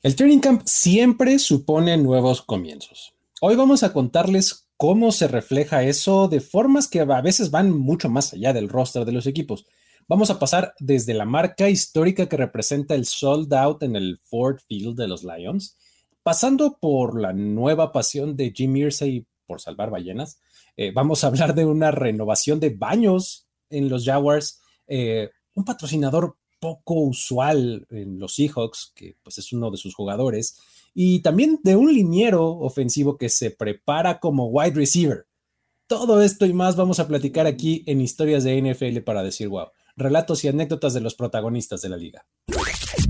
[0.00, 3.14] El training camp siempre supone nuevos comienzos.
[3.40, 8.08] Hoy vamos a contarles cómo se refleja eso de formas que a veces van mucho
[8.08, 9.66] más allá del roster de los equipos.
[10.06, 14.60] Vamos a pasar desde la marca histórica que representa el sold out en el Ford
[14.68, 15.76] Field de los Lions,
[16.22, 20.40] pasando por la nueva pasión de Jim Irsay por salvar ballenas.
[20.76, 26.36] Eh, vamos a hablar de una renovación de baños en los Jaguars, eh, un patrocinador
[26.58, 30.58] poco usual en los Seahawks, que pues es uno de sus jugadores,
[30.94, 35.26] y también de un liniero ofensivo que se prepara como wide receiver.
[35.86, 39.68] Todo esto y más vamos a platicar aquí en Historias de NFL para decir wow,
[39.96, 42.26] relatos y anécdotas de los protagonistas de la liga.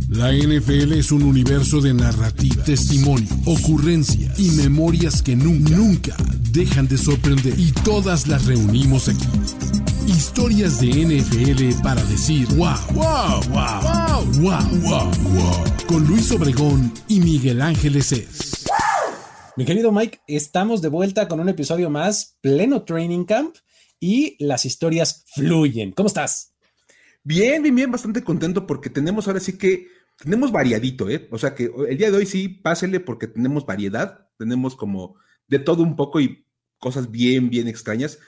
[0.09, 6.17] La NFL es un universo de narrativa, testimonio, ocurrencias y memorias que nunca, nunca
[6.51, 7.59] dejan de sorprender.
[7.59, 9.88] Y todas las reunimos aquí.
[10.09, 15.65] Historias de NFL para decir wow, wow, wow, wow, wow, wow, wow.
[15.87, 18.65] Con Luis Obregón y Miguel Ángeles es.
[19.55, 23.56] Mi querido Mike, estamos de vuelta con un episodio más, pleno training camp
[24.01, 25.92] y las historias fluyen.
[25.92, 26.55] ¿Cómo estás?
[27.23, 31.29] Bien, bien, bien, bastante contento porque tenemos ahora sí que tenemos variadito, ¿eh?
[31.31, 35.17] O sea que el día de hoy sí, pásele porque tenemos variedad, tenemos como
[35.48, 36.47] de todo un poco y
[36.79, 38.19] cosas bien, bien extrañas,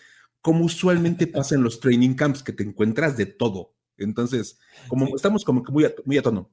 [0.41, 3.75] como usualmente pasa en los training camps, que te encuentras de todo.
[3.99, 6.51] Entonces, como estamos como que muy a, muy a tono.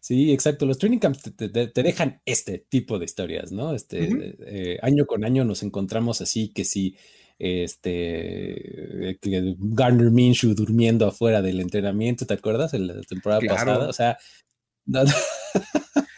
[0.00, 0.64] Sí, exacto.
[0.64, 3.74] Los training camps te, dejan este tipo de historias, ¿no?
[3.74, 6.96] Este, eh, año con año nos encontramos así que si
[7.38, 12.74] este Garner Minshew durmiendo afuera del entrenamiento, ¿te acuerdas?
[12.74, 14.18] En la temporada pasada, o sea,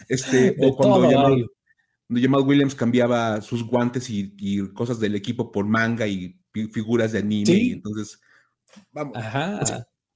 [0.09, 1.47] este, o cuando
[2.11, 7.73] Jamal, Williams cambiaba sus guantes y, cosas del equipo por manga y figuras de anime,
[7.73, 8.21] entonces,
[8.93, 9.17] vamos,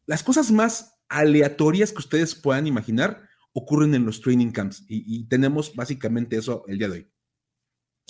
[0.06, 5.74] las cosas más aleatorias que ustedes puedan imaginar ocurren en los training camps y tenemos
[5.74, 7.10] básicamente eso el día de hoy.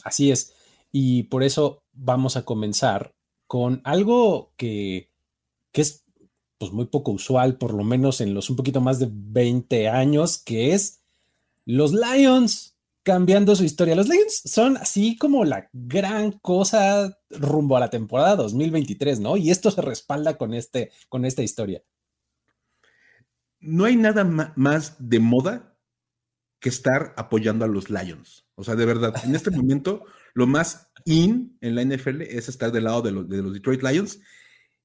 [0.02, 0.54] Así es.
[0.90, 3.14] Y por eso vamos a comenzar
[3.46, 5.10] con algo que,
[5.72, 6.04] es
[6.58, 10.38] pues, muy poco usual, por lo menos en los un poquito más de 20 años,
[10.38, 11.02] que es
[11.64, 12.73] los Lions
[13.04, 13.94] cambiando su historia.
[13.94, 19.36] Los Lions son así como la gran cosa rumbo a la temporada 2023, ¿no?
[19.36, 21.82] Y esto se respalda con, este, con esta historia.
[23.60, 24.24] No hay nada
[24.56, 25.76] más de moda
[26.60, 28.46] que estar apoyando a los Lions.
[28.54, 32.72] O sea, de verdad, en este momento lo más in en la NFL es estar
[32.72, 34.20] del lado de los, Detroit Lions.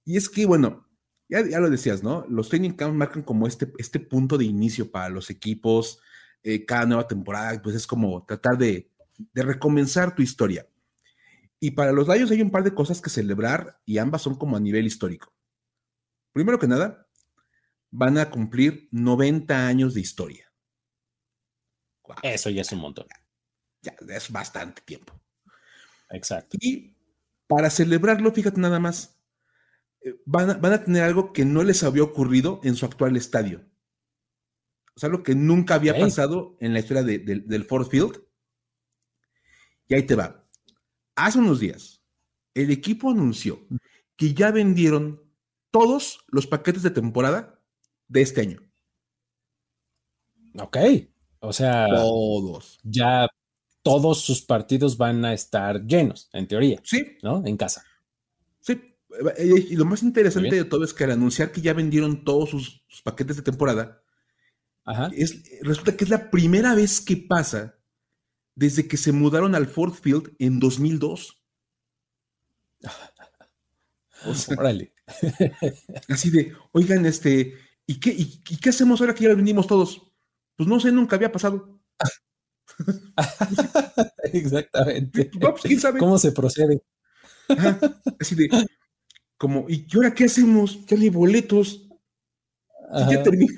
[0.06, 0.88] Y es que, bueno,
[1.30, 2.25] ya, lo decías, ¿no?
[2.28, 6.01] Los training camps marcan como este, este punto de inicio para los equipos.
[6.44, 10.67] Eh, cada nueva temporada, pues es como tratar de, de recomenzar tu historia.
[11.59, 14.55] Y para los Lions hay un par de cosas que celebrar y ambas son como
[14.55, 15.33] a nivel histórico.
[16.31, 17.07] Primero que nada,
[17.91, 20.50] van a cumplir 90 años de historia.
[22.23, 23.07] Eso ya es un montón.
[23.81, 25.13] Ya, es bastante tiempo.
[26.09, 26.57] Exacto.
[26.59, 26.95] Y
[27.47, 29.19] para celebrarlo, fíjate nada más,
[30.01, 33.69] eh, van a, tener algo que no les había ocurrido en su actual estadio.
[34.99, 38.21] O sea, algo que nunca había pasado en la historia del Ford Field.
[39.87, 40.45] Y ahí te va.
[41.15, 42.03] Hace unos días,
[42.53, 43.65] el equipo anunció
[44.17, 45.23] que ya vendieron
[45.71, 47.61] todos los paquetes de temporada
[48.09, 48.61] de este año.
[50.59, 50.77] Ok.
[51.39, 52.77] O sea, todos.
[52.83, 53.29] Ya
[53.81, 56.81] todos sus partidos van a estar llenos, en teoría.
[56.83, 57.15] Sí.
[57.23, 57.41] ¿No?
[57.45, 57.85] En casa.
[58.59, 58.81] Sí.
[59.39, 62.83] Y lo más interesante de todo es que al anunciar que ya vendieron todos sus,
[63.01, 64.03] paquetes de temporada,
[65.11, 67.79] Es, resulta que es la primera vez que pasa
[68.55, 71.41] desde que se mudaron al Ford Field en 2002.
[74.25, 74.94] O sea, Órale.
[76.09, 77.53] así de, oigan, este,
[77.85, 80.11] ¿y qué, y, qué hacemos ahora que ya vendimos todos?
[80.55, 81.79] Pues no sé, nunca había pasado.
[84.33, 85.31] Exactamente.
[85.39, 86.83] Pues, ¿Cómo se procede?
[88.19, 88.50] así de,
[89.38, 90.85] como, ¿y ahora qué hacemos?
[90.85, 91.88] Ya hay boletos.
[93.09, 93.53] Ya terminó.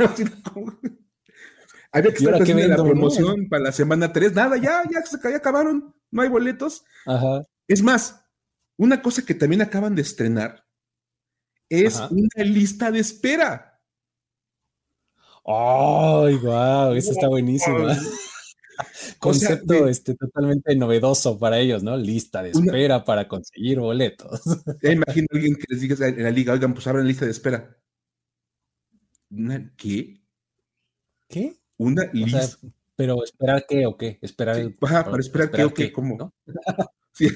[1.91, 4.33] Había que estar haciendo la promoción para la semana 3.
[4.33, 5.93] Nada, ya, ya, ya acabaron.
[6.09, 6.83] No hay boletos.
[7.67, 8.23] Es más,
[8.77, 10.65] una cosa que también acaban de estrenar
[11.69, 13.79] es una lista de espera.
[15.45, 16.93] ¡Ay, wow!
[16.93, 17.77] Eso está buenísimo.
[19.19, 21.95] Concepto este, totalmente novedoso para ellos, ¿no?
[21.95, 24.41] Lista de espera para conseguir boletos.
[24.81, 27.77] imagino a alguien que les diga en la liga, oigan, pues abran lista de espera.
[29.77, 30.21] qué?
[31.27, 31.60] ¿Qué?
[31.81, 32.57] Una lista.
[32.95, 34.19] pero esperar qué o qué?
[34.21, 34.71] Esperar.
[34.79, 36.33] para esperar, qué o qué, ¿cómo?
[37.13, 37.27] Sí,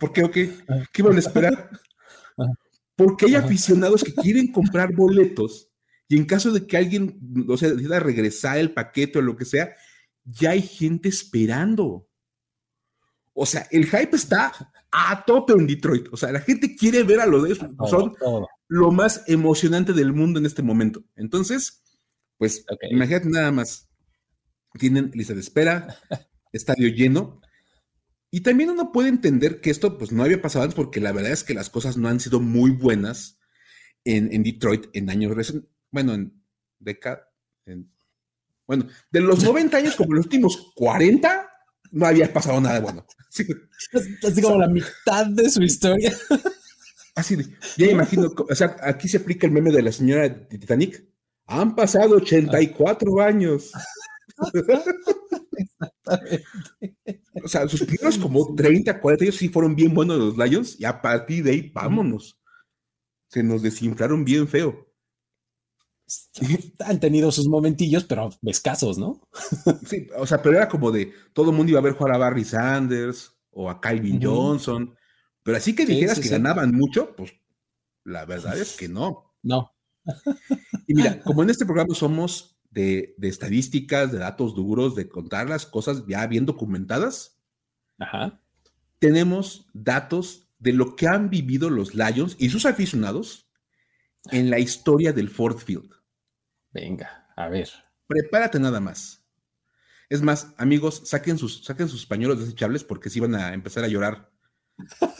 [0.00, 0.50] ¿por qué o qué?
[0.92, 1.70] ¿Qué van a esperar?
[2.96, 5.68] Porque hay aficionados que quieren comprar boletos
[6.08, 7.18] y en caso de que alguien,
[7.48, 9.74] o sea, decida regresar el paquete o lo que sea,
[10.24, 12.08] ya hay gente esperando.
[13.34, 14.52] O sea, el hype está
[14.90, 16.08] a tope en Detroit.
[16.12, 17.66] O sea, la gente quiere ver a los de ellos.
[17.90, 18.14] Son
[18.68, 21.02] lo más emocionante del mundo en este momento.
[21.16, 21.83] Entonces,
[22.38, 23.88] pues imagínate nada más.
[24.78, 25.96] Tienen lista de espera,
[26.52, 27.40] estadio lleno.
[28.30, 31.30] Y también uno puede entender que esto pues no había pasado antes porque la verdad
[31.30, 33.38] es que las cosas no han sido muy buenas
[34.04, 35.70] en, Detroit en años recientes.
[35.92, 36.42] Bueno, en
[36.80, 37.20] décadas.
[38.66, 41.48] Bueno, de los 90 años como los últimos 40,
[41.92, 43.06] no había pasado nada bueno.
[44.22, 46.12] Así como la mitad de su historia.
[47.14, 47.36] Así
[47.76, 51.04] ya imagino, o sea, aquí se aplica el meme de la señora de Titanic.
[51.46, 53.72] Han pasado 84 años.
[57.44, 60.84] o sea, sus primeros como 30, 40 años sí fueron bien buenos los Lions y
[60.84, 62.38] a partir de ahí, vámonos.
[63.28, 64.88] Se nos desinflaron bien feo.
[66.80, 69.22] Han tenido sus momentillos, pero escasos, ¿no?
[69.86, 72.18] sí, o sea, pero era como de todo el mundo iba a ver jugar a
[72.18, 74.94] Barry Sanders o a Calvin Johnson,
[75.42, 77.32] pero así que dijeras que ganaban mucho, pues
[78.04, 79.34] la verdad es que no.
[79.42, 79.73] No.
[80.86, 85.66] Y mira, como en este programa somos de, estadísticas, de datos duros, de contar las
[85.66, 87.40] cosas ya bien documentadas,
[88.98, 93.50] tenemos datos de lo que han vivido los Lions y sus aficionados
[94.30, 95.90] en la historia del Ford Field.
[96.72, 97.68] Venga, a ver.
[98.06, 99.24] Prepárate nada más.
[100.08, 103.88] Es más, amigos, saquen sus, saquen sus pañuelos desechables porque si van a empezar a
[103.88, 104.33] llorar.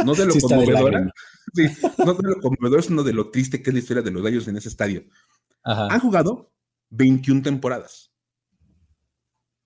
[0.05, 1.13] No de lo conmovedora,
[1.55, 1.69] sí,
[1.99, 4.49] no de lo conmovedor, sino de lo triste que es la historia de los gallos
[4.49, 5.05] en ese estadio.
[5.63, 6.53] Han jugado
[6.91, 8.13] 21 temporadas.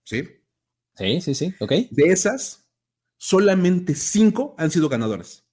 [0.05, 0.25] ¿Sí?
[0.95, 1.73] Sí, sí, sí, ok.
[1.91, 2.69] De esas,
[3.17, 5.47] solamente 5 han sido ganadoras.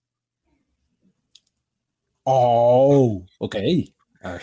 [2.24, 3.56] Oh, ok.
[4.22, 4.42] A ver.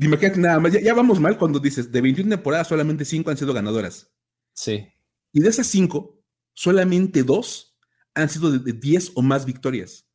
[0.00, 3.54] Imagínate nada más, ya, vamos mal cuando dices, de 21 temporadas solamente 5 han sido
[3.54, 4.12] ganadoras.
[4.52, 4.88] Sí.
[5.32, 6.20] Y de esas 5,
[6.54, 7.75] solamente 2
[8.16, 10.08] han sido de 10 o más victorias.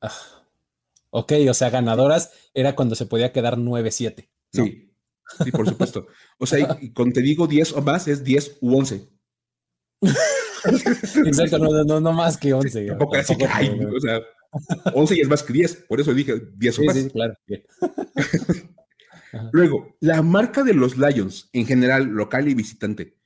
[0.00, 0.12] Ah,
[1.10, 4.28] ok, o sea, ganadoras era cuando se podía quedar 9-7.
[4.52, 4.94] Sí,
[5.44, 6.06] sí, por supuesto.
[6.38, 9.08] O sea, y, cuando te digo 10 o más es 10 u 11.
[11.26, 12.86] Exacto, no, no, más que 11.
[12.86, 14.20] tampoco así que, hay, o sea,
[14.94, 16.96] 11 y es más que 10, por eso dije 10 o más.
[16.96, 17.34] Sí, claro.
[19.52, 23.18] Luego, la marca de los Lions, en general, local y visitante,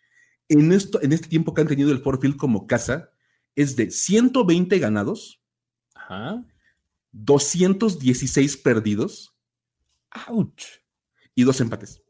[0.49, 3.12] en, esto, en este tiempo que han tenido el Ford Field como casa,
[3.55, 5.43] es de 120 ganados,
[5.95, 6.45] Ajá.
[7.13, 9.35] 216 perdidos.
[10.11, 10.63] ¡Auch!
[11.35, 12.03] Y dos empates.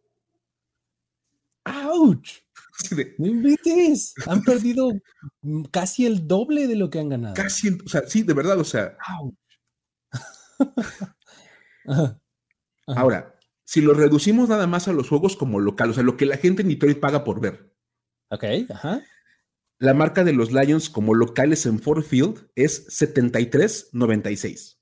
[1.65, 2.43] ¡Auch!
[3.19, 4.15] No invites.
[4.27, 4.93] Han perdido
[5.71, 7.35] casi el doble de lo que han ganado.
[7.35, 8.97] Casi, o sea, sí, de verdad, o sea.
[12.87, 16.27] Ahora, si lo reducimos nada más a los juegos como local, o sea, lo que
[16.27, 17.73] la gente en Detroit paga por ver.
[18.31, 19.03] Ok, ajá.
[19.83, 24.79] La marca de los Lions como locales en Ford Field es 73-96.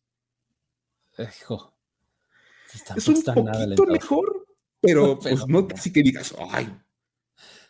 [1.17, 1.75] Hijo.
[2.95, 4.47] es un poquito mejor,
[4.83, 6.71] pero, pues no así que digas, ay,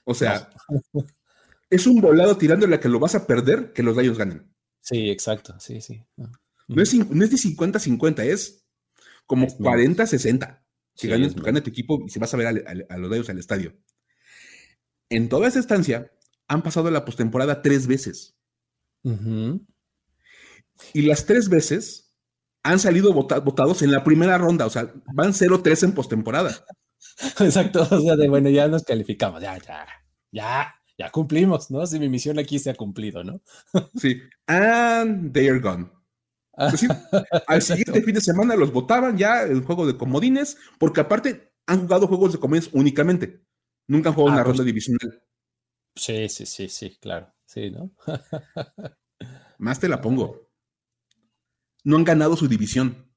[0.03, 0.51] o sea,
[1.71, 4.53] es un volado tirándole a que lo vas a perder que los Lions ganen.
[4.81, 6.05] Sí, exacto, sí, sí.
[6.67, 8.67] No, es, de 50-50, es
[9.25, 10.65] como 40-60.
[10.97, 13.73] Si gana, tu equipo y si vas a ver a, los Lions al estadio.
[15.09, 16.11] En toda esa estancia
[16.51, 18.37] han pasado la postemporada tres veces.
[20.93, 22.13] Y las tres veces
[22.65, 26.67] han salido votados en la primera ronda, o sea, van 0-3 en postemporada.
[27.41, 29.87] Exacto, o sea, de bueno, ya nos calificamos, ya, ya
[30.33, 31.87] ya, ya cumplimos, ¿no?
[31.87, 33.41] Si mi misión aquí se ha cumplido, ¿no?
[33.97, 35.89] sí, and they are gone.
[36.53, 36.85] Pues
[37.47, 41.83] al siguiente fin de semana los votaban ya el juego de comodines, porque aparte han
[41.83, 43.41] jugado juegos de comodines únicamente.
[43.87, 45.23] Nunca han jugado ah, una pues ronda divisional.
[45.95, 47.33] Sí, sí, sí, sí, claro.
[47.45, 47.91] Sí, ¿no?
[49.59, 50.49] Más te la pongo.
[51.85, 53.11] No han ganado su división.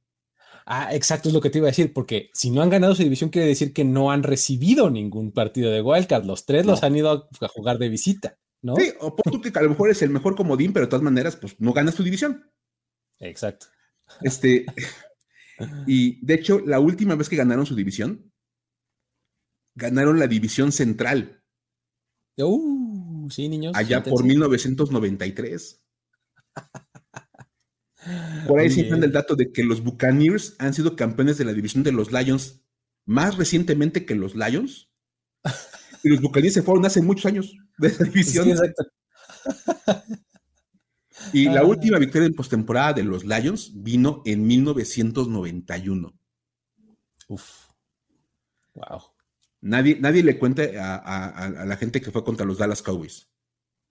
[0.66, 3.04] Ah, exacto, es lo que te iba a decir, porque si no han ganado su
[3.04, 6.26] división, quiere decir que no han recibido ningún partido de Wildcard.
[6.26, 8.76] Los tres los han ido a jugar de visita, ¿no?
[8.78, 11.04] Sí, o por tú que a lo mejor es el mejor comodín, pero de todas
[11.04, 12.50] maneras, pues no ganas tu división.
[13.20, 13.68] Exacto.
[14.22, 14.66] Este,
[15.88, 18.32] y de hecho, la última vez que ganaron su división,
[19.76, 21.43] ganaron la división central.
[22.38, 23.74] Uh, sí, niños.
[23.76, 25.84] Allá por 1993.
[28.48, 31.84] Por ahí siempre el dato de que los Buccaneers han sido campeones de la división
[31.84, 32.62] de los Lions
[33.06, 34.90] más recientemente que los Lions.
[36.04, 38.50] Y los Buccaneers se fueron hace muchos años de esa división.
[41.32, 41.66] Y la ah.
[41.66, 46.14] última victoria en postemporada de los Lions vino en 1991.
[47.30, 47.68] Uf.
[48.74, 49.13] Wow.
[49.64, 53.30] Nadie, nadie le cuente a, la gente que fue contra los Dallas Cowboys.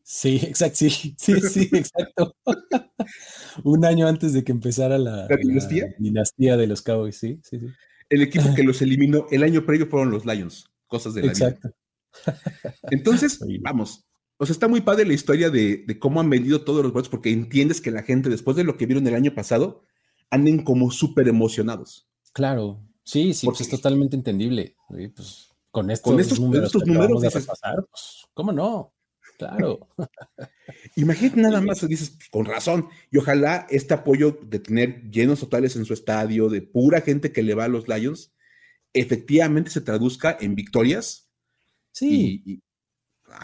[0.02, 2.36] Sí, exacto, sí, sí, sí, exacto.
[3.64, 5.26] Un año antes de que empezara la,
[5.98, 6.56] dinastía?
[6.56, 7.66] de los Cowboys, sí, sí, sí.
[8.10, 11.70] El equipo que los eliminó el año previo fueron los Lions, cosas de la exacto.
[12.90, 14.04] Entonces, vamos,
[14.36, 17.30] o sea, está muy padre la historia de, cómo han vendido todos los boletos, porque
[17.30, 19.84] entiendes que la gente, después de lo que vieron el año pasado,
[20.28, 22.10] anden como súper emocionados.
[22.34, 24.76] Claro, sí, sí, pues es totalmente entendible.
[24.88, 28.94] Pues, con, estos, números, pues, ¿cómo no?
[29.38, 29.88] Claro.
[30.96, 35.74] Imagínate nada más, dices, pues, con razón, y ojalá este apoyo de tener llenos totales
[35.74, 38.32] en su estadio, de pura gente que le va a los Lions,
[38.92, 41.28] efectivamente se traduzca en victorias.
[41.90, 42.62] Sí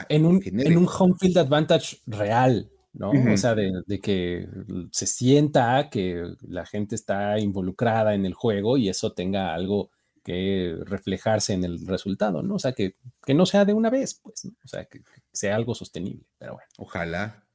[0.08, 3.10] en un, en un home field advantage real, ¿no?
[3.10, 4.48] O sea, de, que
[4.90, 9.90] se sienta que la gente está involucrada en el juego y eso tenga algo
[10.28, 12.56] que reflejarse en el resultado, ¿no?
[12.56, 12.96] O sea, que,
[13.28, 14.52] no sea de una vez, pues, ¿no?
[14.62, 15.00] O sea, que,
[15.32, 16.68] sea algo sostenible, pero bueno.
[16.76, 17.46] Ojalá.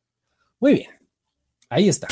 [0.60, 0.90] Muy bien,
[1.70, 2.08] ahí está.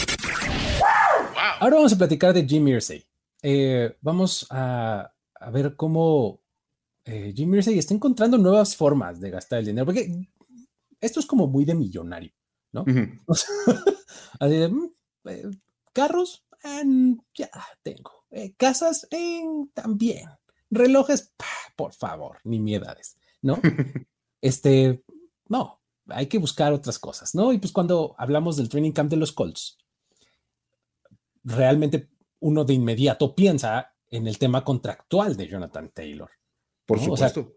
[1.60, 3.04] Ahora vamos a platicar de Jim Irsay.
[3.42, 6.44] Eh, vamos a, a ver cómo
[7.06, 10.12] eh, Jim Irsay está encontrando nuevas formas de gastar el dinero, porque
[11.00, 12.34] esto es como muy de millonario,
[12.72, 12.86] ¿no?
[14.40, 14.92] así de, mm,
[15.26, 15.50] eh,
[15.92, 16.46] carros,
[17.34, 17.50] ya
[17.82, 18.26] tengo.
[18.30, 19.08] Eh, casas,
[19.74, 20.30] también.
[20.72, 21.34] Relojes,
[21.76, 23.60] por favor, ni miedades, ¿no?
[24.42, 25.04] este,
[25.48, 27.54] no, hay que buscar otras cosas, ¿no?
[27.54, 29.78] Y pues cuando hablamos del training camp de los Colts,
[31.44, 32.10] realmente
[32.40, 36.30] uno de inmediato piensa en el tema contractual de Jonathan Taylor.
[36.86, 37.54] Por supuesto.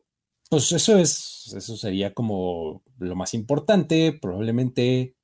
[0.51, 5.17] pues eso es, eso sería como lo más importante, probablemente,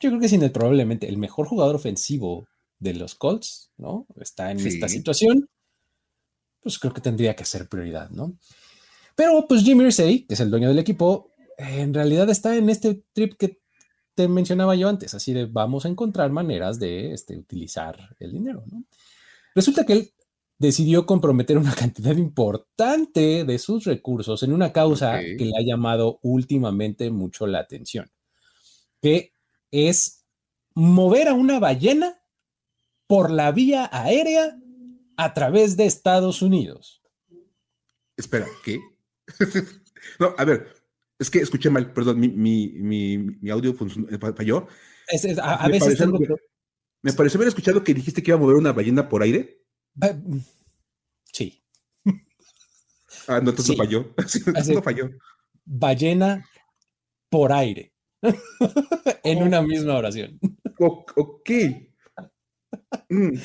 [0.00, 2.46] yo creo que sin el probablemente el mejor jugador ofensivo
[2.78, 4.06] de los Colts, ¿no?
[4.16, 5.48] Está en esta situación,
[6.62, 8.36] pues creo que tendría que ser prioridad, ¿no?
[9.14, 13.04] Pero pues Jim Irsay, que es el dueño del equipo, en realidad está en este
[13.12, 13.60] trip que
[14.14, 18.64] te mencionaba yo antes, así de vamos a encontrar maneras de este, utilizar el dinero,
[18.70, 18.84] ¿no?
[19.54, 20.12] Resulta que él
[20.58, 26.18] decidió comprometer una cantidad importante de sus recursos en una causa que le ha llamado
[26.22, 28.10] últimamente mucho la atención,
[29.00, 29.32] que
[29.70, 30.24] es
[30.74, 32.22] mover a una ballena
[33.06, 34.56] por la vía aérea
[35.24, 37.02] a través de Estados Unidos.
[38.16, 38.80] Espera, ¿qué?
[40.18, 40.74] no, a ver,
[41.18, 44.66] es que escuché mal, perdón, mi, audio falló.
[45.42, 45.98] a, veces
[47.02, 49.62] me pareció haber escuchado que dijiste que iba a mover una ballena por aire.
[51.32, 51.64] Sí.
[53.26, 54.14] Ah, no, entonces falló.
[54.74, 55.10] no falló.
[55.64, 56.44] Ballena
[57.28, 57.92] por aire.
[59.24, 60.38] en una misma oración.
[60.78, 61.50] ok.
[63.08, 63.38] Mm.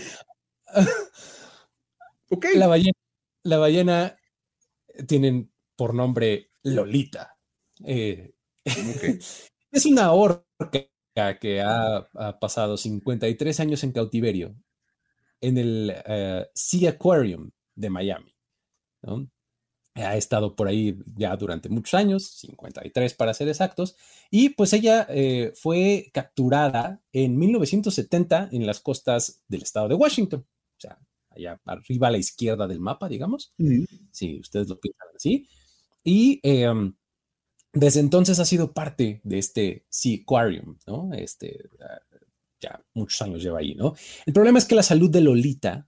[2.30, 2.46] Ok.
[2.56, 2.98] La ballena,
[3.44, 4.18] la ballena
[5.08, 7.38] tienen por nombre Lolita.
[7.86, 8.34] Eh,
[9.72, 10.86] es una orca
[11.40, 14.56] que ha, ha, pasado 53 años en cautiverio
[15.42, 18.34] en el eh, Sea Aquarium de Miami.
[19.96, 23.96] Ha estado por ahí ya durante muchos años, 53 para ser exactos,
[24.30, 30.46] y pues ella eh, fue capturada en 1970 en las costas del estado de Washington,
[31.38, 33.54] allá arriba a la izquierda del mapa, digamos,
[34.12, 35.48] si ustedes lo piensan así,
[36.04, 36.94] y em,
[37.74, 41.14] desde entonces ha sido parte de este Sea Aquarium, ¿no?
[41.14, 41.70] Este,
[42.60, 43.94] ya muchos años lleva ahí, ¿no?
[44.26, 45.88] El problema es que la salud de Lolita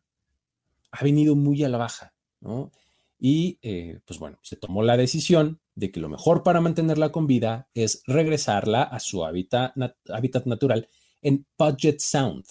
[0.91, 2.71] ha venido muy a la baja, ¿no?
[3.17, 7.27] Y eh, pues bueno, se tomó la decisión de que lo mejor para mantenerla con
[7.27, 9.73] vida es regresarla a su hábitat,
[10.09, 10.87] hábitat natural
[11.21, 12.45] en Puget Sound,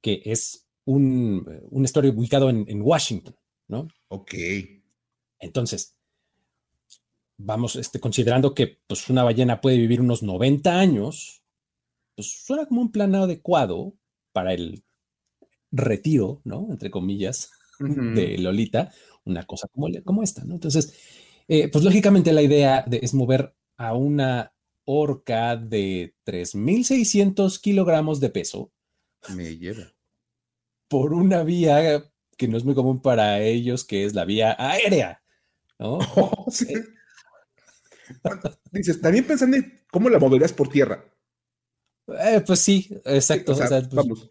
[0.00, 3.36] que es un, un estuario ubicado en, en, Washington,
[3.68, 3.88] ¿no?
[4.08, 4.34] Ok.
[5.38, 5.96] Entonces,
[7.36, 11.42] vamos, este, considerando que pues, una ballena puede vivir unos 90 años,
[12.14, 13.94] pues suena como un plan adecuado
[14.32, 14.84] para el
[15.70, 16.68] retiro, ¿no?
[16.70, 18.92] Entre comillas, de Lolita,
[19.24, 20.54] una cosa como, como esta, ¿no?
[20.54, 20.94] Entonces,
[21.48, 24.52] eh, pues lógicamente la idea es mover a una
[24.84, 28.72] orca de 3.600 kilogramos de peso.
[29.34, 29.92] Me lleva.
[30.92, 32.04] Por una vía
[32.36, 35.22] que no es muy común para ellos, que es la vía aérea,
[35.78, 35.98] ¿no?
[36.16, 36.84] Oh, eh,
[38.70, 41.02] Dices, también pensando en cómo la moverías por tierra.
[42.08, 43.56] Eh, pues sí, exacto.
[43.56, 44.30] Pues, vamos.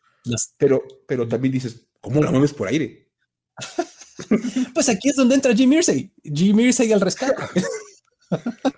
[0.57, 3.09] Pero, pero también dices, ¿cómo la mueves por aire?
[4.75, 6.13] pues aquí es donde entra Jim Irsay.
[6.23, 7.41] Jim Irsay al rescate.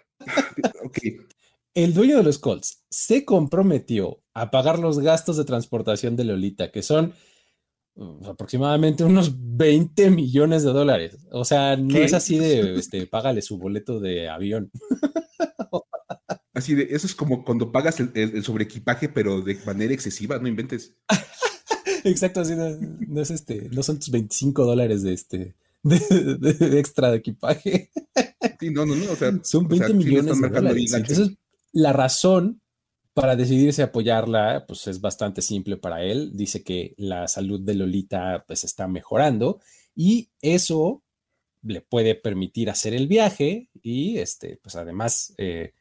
[1.73, 6.71] El dueño de los Colts se comprometió a pagar los gastos de transportación de Lolita,
[6.71, 7.13] que son
[8.27, 11.17] aproximadamente unos 20 millones de dólares.
[11.31, 14.71] O sea, no es así de, este, págale su boleto de avión.
[16.55, 20.47] Así de, eso es como cuando pagas el, el, sobreequipaje, pero de manera excesiva, no
[20.47, 20.95] inventes.
[22.03, 27.17] Exacto, así no, es este, no son tus 25 dólares de este, de, extra de
[27.17, 27.91] equipaje.
[28.59, 30.93] Sí, no, no, no, o sea, son 20 millones de dólares.
[30.93, 31.31] Entonces,
[31.71, 32.61] la razón
[33.13, 36.31] para decidirse apoyarla, pues es bastante simple para él.
[36.33, 39.59] Dice que la salud de Lolita pues está mejorando
[39.95, 41.03] y eso
[41.61, 45.73] le puede permitir hacer el viaje y este, pues además, eh,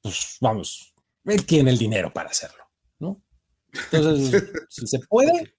[0.00, 0.94] pues vamos,
[1.24, 2.64] él tiene el dinero para hacerlo,
[2.98, 3.22] ¿no?
[3.90, 5.54] Entonces, si se puede,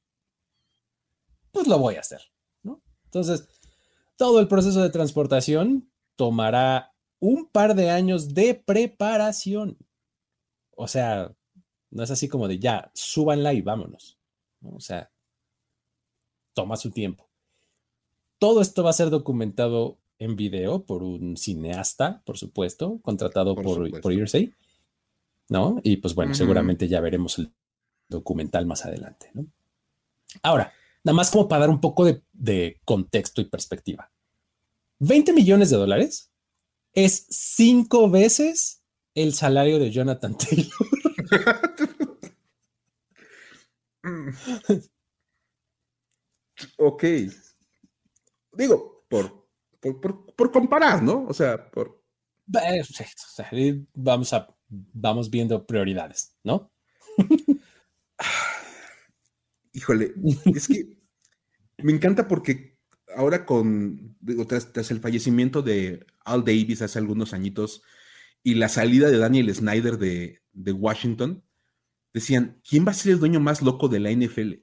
[1.51, 2.21] pues lo voy a hacer,
[2.61, 2.81] ¿no?
[3.05, 3.47] Entonces,
[4.15, 9.77] todo el proceso de transportación tomará un par de años de preparación.
[10.75, 11.31] O sea,
[11.91, 14.17] no es así como de ya, súbanla y vámonos.
[14.63, 15.11] O sea,
[16.53, 17.27] toma su tiempo.
[18.39, 23.89] Todo esto va a ser documentado en video por un cineasta, por supuesto, contratado por,
[24.01, 24.13] por,
[25.49, 25.79] ¿no?
[25.83, 27.51] Y pues bueno, seguramente ya veremos el
[28.07, 29.45] documental más adelante, ¿no?
[30.41, 34.11] Ahora, nada más como para dar un poco de, de contexto y perspectiva.
[34.99, 36.31] 20 millones de dólares
[36.93, 38.82] es cinco veces
[39.15, 40.69] el salario de Jonathan Taylor.
[46.77, 47.03] ok.
[48.53, 49.47] Digo, por,
[50.35, 51.25] por, comparar, ¿no?
[51.27, 52.03] O sea, por.
[53.93, 56.71] Vamos a vamos viendo prioridades, ¿no?
[59.73, 60.13] Híjole,
[60.53, 60.97] es que
[61.77, 62.77] me encanta porque
[63.15, 64.17] ahora con,
[64.47, 67.83] tras, el fallecimiento de Al Davis hace algunos añitos,
[68.43, 70.41] y la salida de Daniel Snyder de,
[70.73, 71.43] Washington,
[72.13, 74.53] decían, ¿quién va a ser el dueño más loco de la NFL?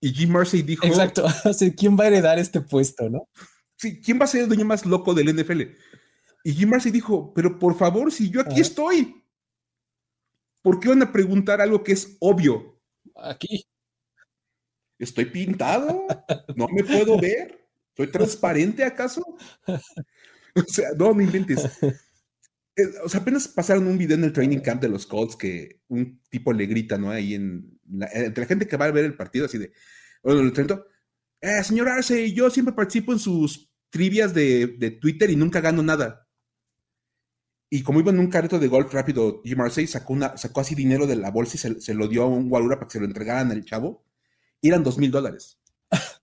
[0.00, 0.86] Y Jim Mercy dijo...
[0.86, 1.24] Exacto,
[1.76, 3.28] ¿quién va a heredar este puesto, no?
[3.76, 5.62] Sí, ¿quién va a ser el dueño más loco del NFL?
[6.44, 9.22] Y Jim Mercy dijo, pero por favor, si yo aquí estoy,
[10.62, 12.80] ¿por qué van a preguntar algo que es obvio?
[13.14, 13.64] Aquí.
[14.98, 16.06] ¿Estoy pintado?
[16.56, 17.66] ¿No me puedo ver?
[17.96, 19.22] ¿Soy transparente acaso?
[20.56, 21.68] O sea, no me inventes.
[23.04, 26.20] O sea, apenas pasaron un video en el training camp de los Colts que un
[26.28, 27.10] tipo le grita, ¿no?
[27.10, 27.76] Ahí en
[28.12, 29.72] entre la gente que va a ver el partido, así de,
[30.22, 30.86] bueno, el trento,
[31.40, 35.82] eh, señor Arce, yo siempre participo en sus trivias de, de, Twitter y nunca gano
[35.82, 36.28] nada.
[37.70, 40.74] Y como iba en un carrito de golf rápido, Jim Arce sacó, una, sacó así
[40.74, 43.00] dinero de la bolsa y se, se lo dio a un Walura para que se
[43.00, 44.04] lo entregaran al chavo.
[44.60, 45.58] Y eran dos mil dólares.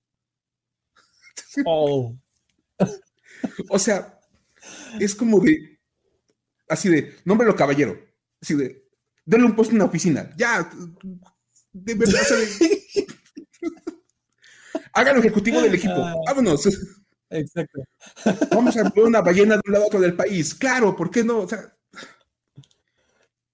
[1.67, 2.17] Oh.
[3.69, 4.19] o sea,
[4.99, 5.72] es como de,
[6.67, 7.97] Así de, nómbrelo caballero.
[8.41, 8.83] Así de,
[9.25, 10.31] denle un puesto en la oficina.
[10.37, 10.69] Ya,
[11.71, 12.21] de verdad.
[14.93, 15.95] Hágalo ejecutivo del equipo.
[15.95, 16.13] Ah.
[16.27, 16.67] Vámonos.
[17.29, 17.81] Exacto.
[18.51, 20.53] Vamos a poner una ballena de un lado a otro del país.
[20.53, 21.39] Claro, ¿por qué no?
[21.39, 21.75] O sea,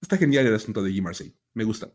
[0.00, 1.34] está genial el asunto de Jim Marseille.
[1.54, 1.90] Me gusta.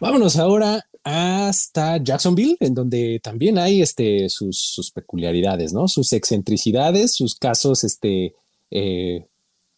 [0.00, 5.88] Vámonos ahora hasta Jacksonville, en donde también hay este, sus, sus peculiaridades, ¿no?
[5.88, 8.34] Sus excentricidades, sus casos este,
[8.70, 9.28] eh,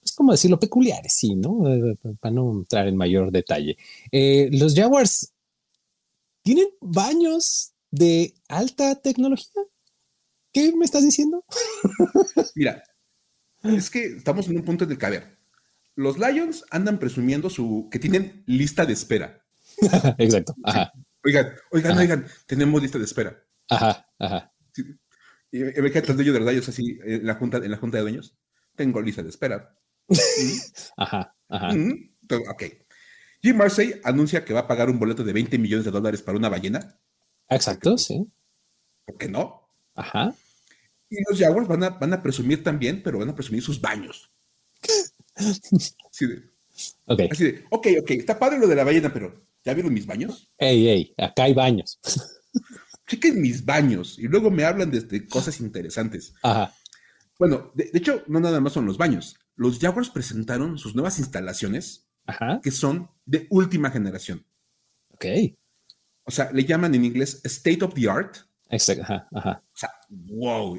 [0.02, 1.68] es como decirlo, peculiares, sí, ¿no?
[1.68, 3.76] Eh, para no entrar en mayor detalle.
[4.10, 5.32] Eh, los Jaguars
[6.42, 9.62] tienen baños de alta tecnología.
[10.52, 11.44] ¿Qué me estás diciendo?
[12.54, 12.82] Mira,
[13.62, 15.22] es que estamos en un punto en el que,
[15.96, 19.44] los Lions andan presumiendo su que tienen lista de espera.
[20.18, 20.54] Exacto.
[21.22, 23.44] Oigan, oigan, oigan, tenemos lista de espera.
[23.68, 24.52] Ajá, ajá.
[25.52, 28.39] Y me queda de los Lions así en la junta, en la junta de dueños
[28.80, 29.76] tengo lista de espera.
[30.96, 31.68] ajá, ajá.
[32.48, 32.62] ok.
[33.42, 36.38] Jim Marseille anuncia que va a pagar un boleto de 20 millones de dólares para
[36.38, 36.98] una ballena.
[37.50, 38.26] Exacto, sí.
[39.04, 39.68] ¿Por qué no?
[39.94, 40.34] Ajá.
[41.10, 44.32] Y los Jaguars van a, van a presumir también, pero van a presumir sus baños.
[45.34, 46.42] Así de,
[47.04, 47.20] ok.
[47.30, 50.50] Así de, ok, ok, está padre lo de la ballena, pero ¿ya vieron mis baños?
[50.56, 52.00] Ey, ey, acá hay baños.
[53.06, 56.32] Chequen mis baños y luego me hablan de cosas interesantes.
[56.42, 56.72] Ajá.
[57.40, 59.38] Bueno, de, hecho, no nada más son los baños.
[59.56, 62.06] Los Jaguars presentaron sus nuevas instalaciones
[62.62, 64.44] que son de última generación.
[65.08, 65.24] Ok.
[66.24, 68.36] O sea, le llaman en inglés state of the art.
[68.68, 69.04] Exacto.
[69.04, 69.62] Ajá, ajá.
[69.64, 70.78] O sea, wow.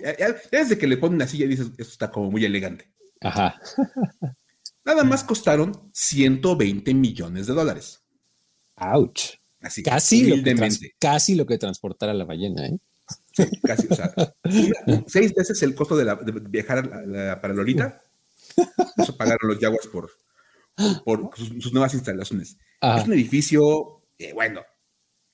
[0.52, 2.93] Desde que le ponen así ya dices, esto está como muy elegante.
[3.21, 3.60] Ajá.
[4.86, 8.04] Nada más costaron 120 millones de dólares.
[8.76, 9.32] Ouch.
[9.62, 12.78] Así, casi, lo que casi lo que transportara la ballena, ¿eh?
[13.63, 14.13] Casi, o sea,
[15.08, 16.06] seis veces el costo de,
[16.49, 16.89] viajar
[17.41, 18.04] para Lolita.
[18.97, 20.12] Eso pagaron los Jaguars por,
[21.06, 22.58] por sus, nuevas instalaciones.
[22.82, 24.62] Es un edificio, bueno,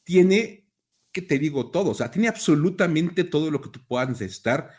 [0.03, 0.69] tiene,
[1.11, 1.71] ¿qué te digo?
[1.71, 4.69] Todo, o sea, tiene absolutamente todo lo que tú puedas necesitar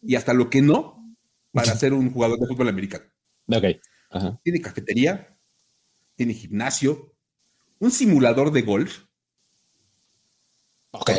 [0.00, 1.16] y hasta lo que no
[1.52, 3.04] para ser un jugador de fútbol americano.
[3.46, 3.64] Ok.
[4.42, 5.36] Tiene cafetería,
[6.16, 7.14] tiene gimnasio,
[7.78, 9.04] un simulador de golf.
[10.92, 11.10] Ok.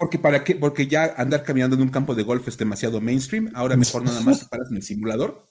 [0.00, 3.52] Porque, para qué, porque ya andar caminando en un campo de golf es demasiado mainstream.
[3.54, 5.46] Ahora mejor nada más te paras en el simulador.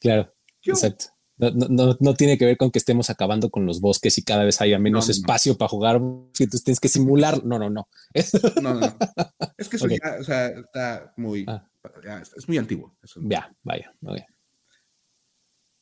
[0.00, 1.04] Claro, exacto.
[1.36, 4.78] No, tiene que ver con que estemos acabando con los bosques y cada vez haya
[4.78, 6.00] menos espacio para jugar.
[6.32, 7.88] Si tú tienes que simular, no, no, no.
[8.62, 8.96] No, no,
[9.58, 11.68] Es que eso ya, o sea, está muy, ah.
[12.34, 12.96] es muy antiguo.
[13.16, 13.94] Ya, vaya,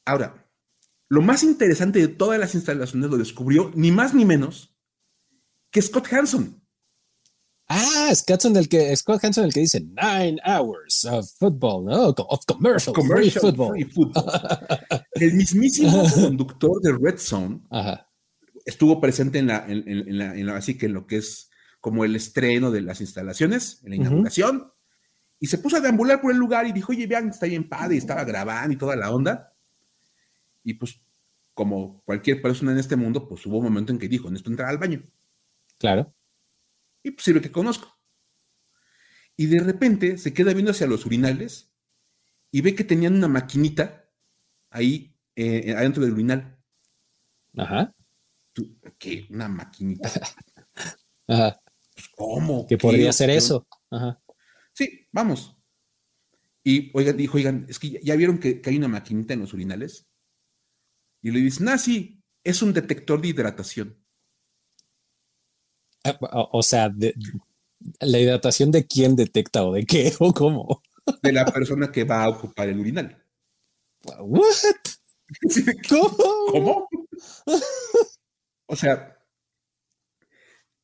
[0.06, 0.44] Ahora,
[1.08, 4.76] lo más interesante de todas las instalaciones lo descubrió ni más ni menos
[5.70, 6.57] que Scott Hanson.
[7.68, 12.08] Ah, Scott Hanson el que, Scott Hanson el que dice nine hours of football, ¿no?
[12.08, 13.76] Of commercial, commercial football.
[15.14, 17.60] el mismísimo conductor de Red Zone
[18.64, 21.50] estuvo presente en la, en, la, así que en lo que es
[21.80, 24.72] como el estreno de las instalaciones, en la inauguración,
[25.40, 27.94] y se puso a deambular por el lugar y dijo, oye, vean, está bien padre,
[27.94, 29.54] y estaba grabando y toda la onda.
[30.64, 31.00] Y pues,
[31.54, 34.68] como cualquier persona en este mundo, pues hubo un momento en que dijo, necesito entrar
[34.68, 35.02] al baño.
[35.78, 36.12] Claro.
[37.08, 37.98] Y pues sirve que conozco.
[39.34, 41.72] Y de repente se queda viendo hacia los urinales
[42.50, 44.10] y ve que tenían una maquinita
[44.68, 46.58] ahí eh, adentro del urinal.
[47.56, 47.94] Ajá.
[48.98, 49.26] ¿Qué?
[49.30, 50.10] ¿Una maquinita?
[51.28, 51.58] Ajá.
[51.94, 52.66] Pues, ¿Cómo?
[52.66, 53.66] Que podría ser eso.
[53.90, 54.20] Ajá.
[54.74, 55.56] Sí, vamos.
[56.62, 60.06] Y oigan, dijo, oigan, es que ya vieron que, hay una maquinita en los urinales.
[61.22, 63.96] Y le dice, ah, sí, es un detector de hidratación.
[66.04, 66.18] Ah,
[66.52, 66.92] o sea,
[68.00, 70.82] ¿la hidratación de quién detecta o de qué o cómo?
[71.22, 73.24] De la persona que va a ocupar el urinal.
[74.20, 74.44] ¿What?
[75.88, 76.16] ¿Cómo?
[76.52, 76.88] ¿Cómo?
[78.66, 79.18] O sea,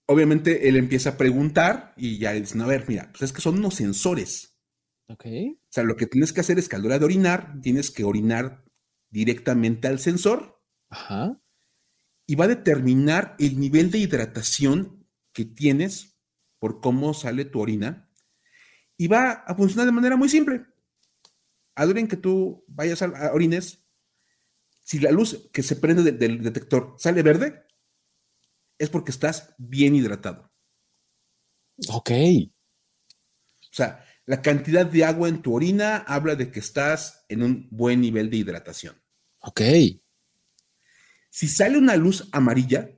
[0.06, 3.58] obviamente él empieza a preguntar y ya dicen, a ver, mira, pues es que son
[3.58, 4.56] unos sensores.
[5.08, 5.26] Ok.
[5.26, 7.90] O sea, lo que tienes que hacer es que a la hora de orinar, tienes
[7.90, 8.64] que orinar
[9.10, 10.62] directamente al sensor.
[10.88, 11.40] Ajá.
[12.26, 15.03] Y va a determinar el nivel de hidratación
[15.34, 16.16] que tienes
[16.58, 18.10] por cómo sale tu orina.
[18.96, 20.64] Y va a funcionar de manera muy simple.
[21.74, 23.84] Adoren que tú vayas a, orines,
[24.80, 27.66] si la luz que se prende del detector sale verde,
[28.78, 30.52] es porque estás bien hidratado.
[31.88, 32.10] Ok.
[32.10, 37.68] O sea, la cantidad de agua en tu orina habla de que estás en un
[37.70, 39.02] buen nivel de hidratación.
[39.40, 39.60] Ok.
[41.28, 42.88] Si sale una luz amarilla,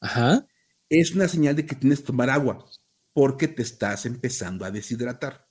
[0.00, 0.46] Ajá.
[0.88, 2.64] Es una señal de que tienes que tomar agua
[3.12, 5.48] porque te estás empezando a deshidratar.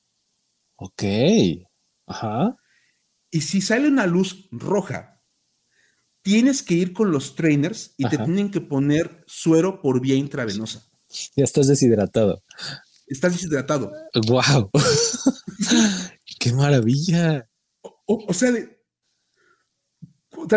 [0.78, 1.04] Ok.
[2.08, 2.56] Ajá.
[3.32, 5.22] Y si sale una luz roja,
[6.22, 10.88] tienes que ir con los trainers y te tienen que poner suero por vía intravenosa.
[11.36, 12.44] Ya estás deshidratado.
[13.08, 13.92] Estás deshidratado.
[14.28, 14.72] ¡Wow!
[16.40, 17.50] ¡Qué maravilla!
[18.08, 18.52] O, sea,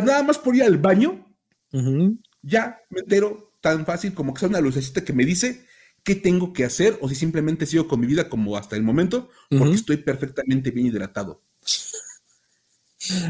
[0.04, 1.34] nada más por ir al baño,
[2.42, 5.66] ya me entero tan fácil como que sea una lucecita que me dice
[6.04, 9.28] qué tengo que hacer o si simplemente sigo con mi vida como hasta el momento,
[9.50, 11.42] porque estoy perfectamente bien hidratado.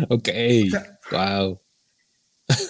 [0.09, 0.31] Ok,
[1.13, 1.61] wow.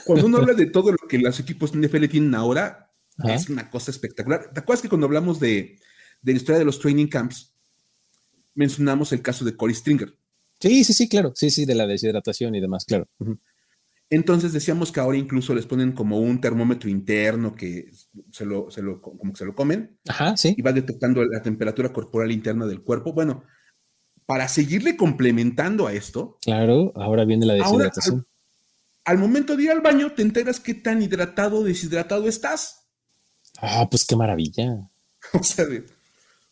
[0.05, 2.93] Cuando uno habla de todo lo que los equipos NFL tienen ahora,
[3.25, 4.51] es una cosa espectacular.
[4.53, 5.79] ¿Te acuerdas que cuando hablamos de,
[6.23, 7.53] la historia de los training camps,
[8.55, 10.17] mencionamos el caso de Corey Stringer?
[10.61, 11.33] Sí, sí, sí, claro.
[11.35, 13.09] Sí, sí, de la deshidratación y demás, claro.
[14.11, 17.91] Entonces decíamos que ahora incluso les ponen como un termómetro interno que
[18.33, 19.99] se lo, se lo, como que se lo comen.
[20.09, 20.55] Ajá, sí.
[20.57, 23.13] Y va detectando la temperatura corporal interna del cuerpo.
[23.13, 23.45] Bueno,
[24.25, 26.39] para seguirle complementando a esto.
[26.41, 28.27] Claro, ahora viene la deshidratación.
[29.05, 32.89] al, momento de ir al baño, te enteras qué tan hidratado o deshidratado estás.
[33.61, 34.89] Ah, pues qué maravilla.
[35.35, 35.67] O sea,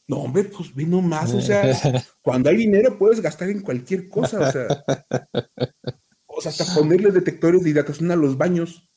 [0.09, 1.33] no, hombre, pues vino más.
[1.33, 1.63] O sea,
[2.23, 4.41] cuando hay dinero puedes gastar en cualquier cosa.
[4.41, 4.85] O sea,
[6.37, 8.89] o sea hasta ponerle detectores de hidratación a los baños.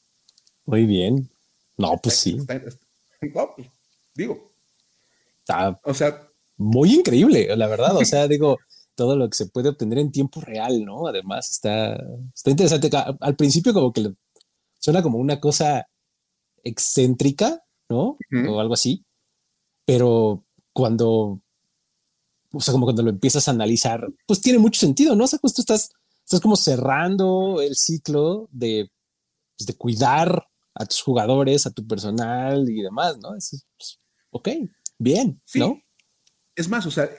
[0.66, 1.32] Muy bien.
[1.78, 2.36] No, pues sí.
[2.36, 2.46] no,
[3.56, 3.70] pues,
[4.14, 4.52] digo.
[5.84, 7.96] o sea, muy increíble, la verdad.
[7.96, 8.58] O sea, digo,
[8.96, 11.08] todo lo que se puede obtener en tiempo real, ¿no?
[11.08, 11.96] Además, está,
[12.36, 12.90] está interesante.
[13.22, 14.12] Al principio como que
[14.78, 15.88] suena como una cosa
[16.64, 18.18] excéntrica, ¿no?
[18.50, 19.06] O algo así.
[19.86, 21.42] Pero cuando,
[22.52, 25.24] o sea, como cuando lo empiezas a analizar, pues tiene mucho sentido, ¿no?
[25.24, 25.92] O sea, pues tú estás,
[26.30, 28.92] estás como cerrando el ciclo de,
[29.58, 33.36] pues, de cuidar a tus jugadores, a tu personal y demás, ¿no?
[33.36, 34.50] Es, pues, ok,
[35.00, 35.82] bien, ¿no?
[36.56, 37.10] Es más, o sea,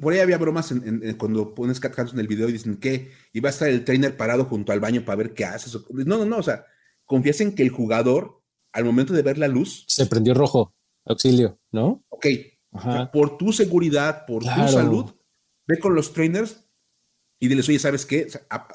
[0.00, 0.72] por ahí había bromas
[1.18, 4.46] cuando pones Cat en el video y dicen que iba a estar el trainer parado
[4.46, 5.76] junto al baño para ver qué haces.
[5.90, 6.64] No, no, no, o sea,
[7.04, 9.84] confías en que el jugador al momento de ver la luz.
[9.86, 10.74] Se prendió rojo,
[11.04, 12.06] auxilio, ¿no?
[12.08, 12.26] Ok.
[13.12, 15.12] por tu seguridad, por tu salud,
[15.66, 16.69] ve con los trainers
[17.40, 18.28] y diles, oye, ¿sabes qué?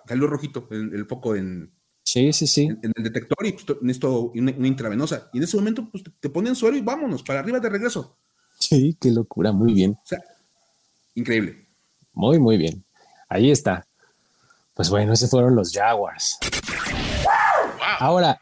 [0.08, 1.72] Salió rojito el, foco en,
[2.04, 2.64] sí, sí, sí.
[2.64, 5.30] En, el detector y pues, necesito una, intravenosa.
[5.32, 8.18] Y en ese momento, pues te, ponen suelo y vámonos, para arriba de regreso.
[8.60, 9.92] Sí, qué locura, muy bien.
[9.92, 10.20] O sea,
[11.14, 11.68] increíble.
[12.14, 12.84] Muy, muy bien.
[13.30, 13.88] Ahí está.
[14.74, 16.40] Pues bueno, esos fueron los Jaguars.
[18.00, 18.40] Ahora,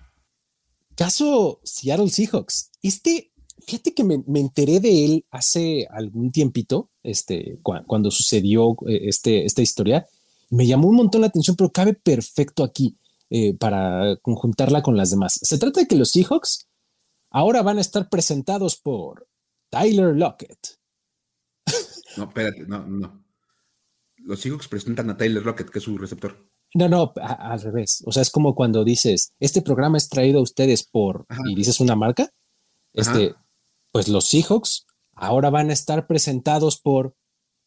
[0.95, 2.71] caso Seattle Seahawks.
[2.81, 3.31] Este,
[3.65, 9.61] fíjate que me, enteré de él hace algún tiempito, este, cuando sucedió eh, este, esta
[9.61, 10.07] historia.
[10.53, 12.95] Me llamó un montón la atención, pero cabe perfecto aquí
[13.31, 15.39] eh, para conjuntarla con las demás.
[15.41, 16.69] Se trata de que los Seahawks
[17.31, 19.27] ahora van a estar presentados por
[19.69, 20.79] Tyler Lockett.
[22.17, 23.25] No, espérate, no, no.
[24.17, 26.47] Los Seahawks presentan a Tyler Lockett, que es su receptor.
[26.75, 28.03] No, no, al revés.
[28.05, 31.79] O sea, es como cuando dices, este programa es traído a ustedes por, y dices
[31.79, 32.29] una marca,
[32.93, 33.33] este,
[33.91, 37.15] pues los Seahawks ahora van a estar presentados por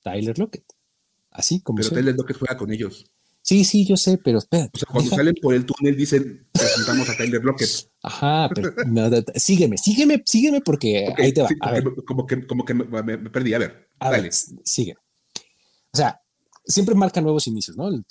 [0.05, 0.76] Tyler Lockett.
[1.37, 1.77] Así como.
[1.77, 3.07] Pero Tyler Lockett juega con ellos.
[3.43, 4.69] Sí, sí, yo sé, pero espera.
[4.75, 7.71] O sea, cuando salen por el túnel dicen, presentamos a Tyler Lockett.
[8.03, 8.73] Ajá, pero
[9.37, 11.49] sígueme, sígueme, sígueme porque ahí te va.
[12.05, 13.55] Como que, como que me, perdí.
[13.55, 14.31] A ver, dale.
[14.33, 14.97] sigue.
[15.93, 16.21] O sea,
[16.65, 17.89] siempre marca nuevos inicios, ¿no?
[17.89, 18.05] El,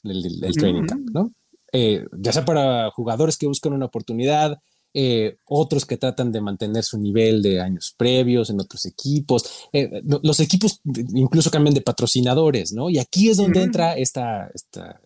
[0.53, 1.33] training camp, ¿no?
[1.73, 4.59] Eh, ya sea para jugadores que buscan una oportunidad,
[4.97, 9.67] eh, otros que tratan de mantener su nivel de años previos en otros equipos.
[9.73, 10.79] Eh, los equipos
[11.13, 12.89] incluso cambian de patrocinadores, ¿no?
[12.89, 15.01] Y aquí es donde entra esta, esta,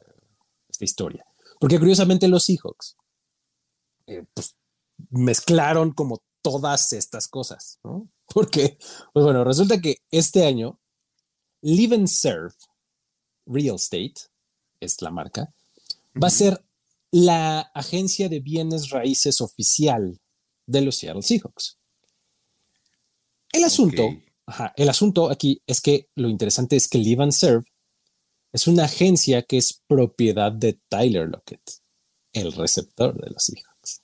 [0.70, 1.26] esta, historia.
[1.60, 2.98] Porque curiosamente los Seahawks
[4.06, 4.56] pues,
[5.10, 8.08] mezclaron como todas estas cosas, ¿no?
[8.32, 8.78] Porque,
[9.12, 10.80] pues bueno, resulta que este año
[11.62, 12.54] Live and Serve
[13.48, 14.14] Real Estate,
[14.80, 15.52] es la marca,
[16.22, 16.64] va a ser
[17.12, 20.20] la agencia de bienes raíces oficial
[20.66, 21.80] de los Seattle Seahawks.
[23.52, 24.04] El asunto,
[24.76, 27.66] el asunto aquí es que lo interesante es que Live and Serve
[28.54, 31.62] es una agencia que es propiedad de Tyler Lockett,
[32.34, 34.02] el receptor de los Seahawks.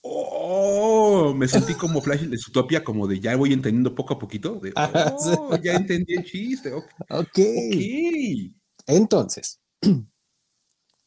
[0.00, 4.60] Oh, me sentí como Flash de Utopia, como de ya voy entendiendo poco a poquito.
[4.60, 6.72] De, oh, ya entendí el chiste.
[6.72, 6.86] Ok.
[7.10, 8.54] okay.
[8.86, 9.60] Entonces,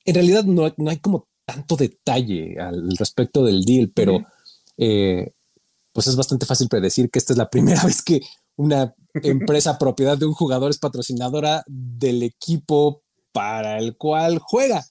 [0.08, 4.26] en realidad no, hay como tanto detalle al respecto del deal, pero
[4.78, 5.34] eh,
[5.92, 8.22] pues es bastante fácil predecir que esta es la primera vez que
[8.56, 14.86] una empresa propiedad de un jugador es patrocinadora del equipo para el cual juega,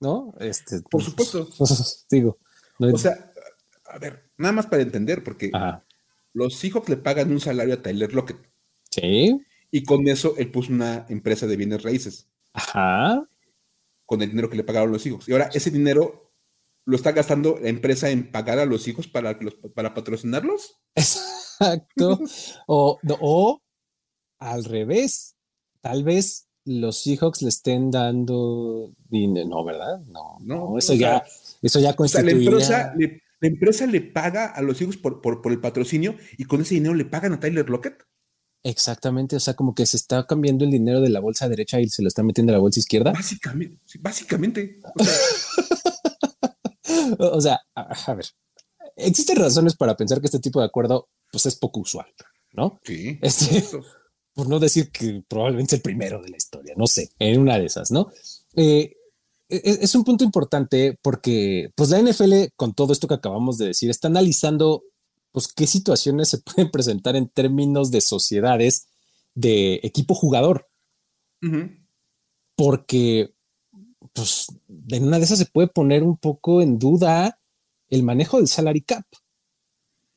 [0.00, 0.32] ¿no?
[0.40, 1.48] Este, Por supuesto.
[2.10, 2.38] digo.
[2.78, 3.30] o sea,
[3.84, 5.50] a ver, nada más para entender, porque
[6.32, 8.38] los Seahawks le pagan un salario a Tyler Lockett.
[8.90, 9.38] Sí.
[9.70, 12.26] Y con eso él puso una empresa de bienes raíces.
[12.54, 13.28] Ajá.
[14.06, 15.28] Con el dinero que le pagaron los hijos.
[15.28, 16.32] Y ahora ese dinero
[16.86, 19.38] lo está gastando la empresa en pagar a los hijos para,
[19.74, 20.76] para patrocinarlos.
[20.94, 22.20] Exacto.
[22.66, 23.62] o, o
[24.38, 25.36] al revés.
[25.80, 30.00] Tal vez los Seahawks le estén dando dinero, no, ¿verdad?
[30.08, 31.24] No, no, eso ya,
[31.62, 32.92] eso ya constituiría...
[32.96, 36.94] la, empresa le, paga a los hijos por, por, el patrocinio y con ese dinero
[36.94, 38.02] le pagan a Tyler Lockett.
[38.62, 41.88] Exactamente, o sea, como que se está cambiando el dinero de la bolsa derecha y
[41.88, 43.12] se lo está metiendo a la bolsa izquierda.
[43.12, 44.80] Básicamente, básicamente.
[47.18, 48.26] O sea, a, ver,
[48.96, 52.06] existen razones para pensar que este tipo de acuerdo pues es poco usual,
[52.52, 52.80] ¿no?
[52.84, 53.18] Sí.
[53.22, 53.64] Este,
[54.34, 57.66] por no decir que probablemente el primero de la historia, no sé, en una de
[57.66, 58.10] esas, ¿no?
[58.54, 58.92] Eh,
[59.48, 63.58] e, e, es un punto importante porque pues la NFL con todo esto que acabamos
[63.58, 64.82] de decir está analizando
[65.36, 68.88] pues qué situaciones se pueden presentar en términos de sociedades
[69.34, 70.66] de equipo jugador.
[72.56, 73.34] Porque,
[74.14, 74.46] pues,
[74.88, 77.38] en una de esas se puede poner un poco en duda
[77.90, 79.04] el manejo del salary cap,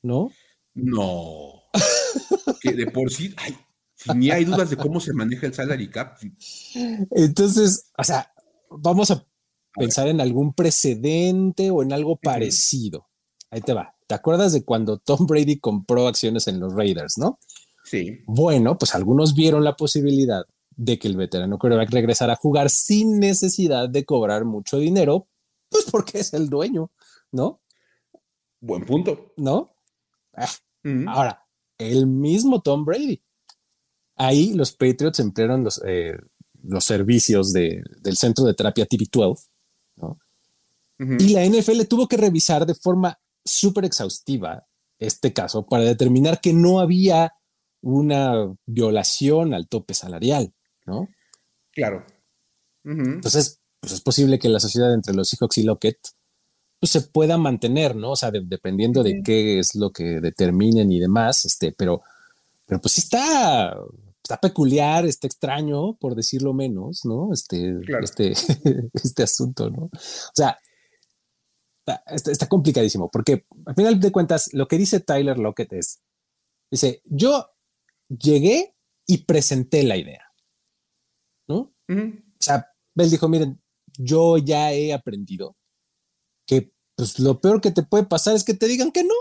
[0.01, 0.31] ¿no?
[0.73, 1.63] No.
[2.61, 3.35] que de por sí,
[3.95, 6.17] si ni hay dudas de cómo se maneja el salary cap.
[7.11, 8.31] Entonces, o sea,
[8.69, 9.27] vamos a,
[9.73, 13.09] pensar en algún precedente o en algo parecido.
[13.51, 13.98] Ahí te va.
[14.09, 17.37] ¿Te acuerdas de cuando Tom Brady compró acciones en los Raiders, no?
[17.83, 18.23] Sí.
[18.25, 23.19] Bueno, pues algunos vieron la posibilidad de que el veterano quarterback regresara a jugar sin
[23.19, 25.27] necesidad de cobrar mucho dinero,
[25.69, 26.89] pues porque es el dueño,
[27.31, 27.61] ¿no?
[28.59, 29.31] Buen punto.
[29.37, 29.75] ¿No?
[30.33, 30.49] Ah,
[31.05, 31.45] ahora,
[31.77, 33.21] el mismo Tom Brady.
[34.15, 36.17] Ahí los Patriots emplearon los, eh,
[36.63, 39.45] los servicios del centro de terapia TB12,
[39.97, 40.17] ¿no?
[40.97, 44.67] Y la NFL tuvo que revisar de forma súper exhaustiva
[44.99, 47.33] este caso para determinar que no había
[47.81, 50.53] una violación al tope salarial,
[50.85, 51.07] ¿no?
[51.71, 52.05] Claro.
[52.83, 55.99] Entonces, pues es posible que la sociedad entre los Seahawks y Lockett
[56.79, 58.11] pues, se pueda mantener, ¿no?
[58.11, 62.01] O sea, dependiendo de qué es lo que determinen y demás, este, pero,
[62.65, 63.75] pero pues sí está,
[64.23, 67.31] está peculiar, está extraño, por decirlo menos, ¿no?
[67.33, 68.33] Este, este,
[68.93, 69.83] este asunto, ¿no?
[69.83, 70.57] O sea,
[72.07, 76.01] está, está, complicadísimo, porque al final de cuentas, lo que dice Tyler Lockett es,
[76.71, 77.49] dice, yo
[78.07, 78.75] llegué
[79.05, 80.31] y presenté la idea,
[81.47, 81.73] ¿no?
[81.89, 83.61] O sea, él dijo, miren,
[83.97, 85.57] yo ya he aprendido
[86.45, 89.13] que pues, lo peor que te puede pasar es que te digan que no.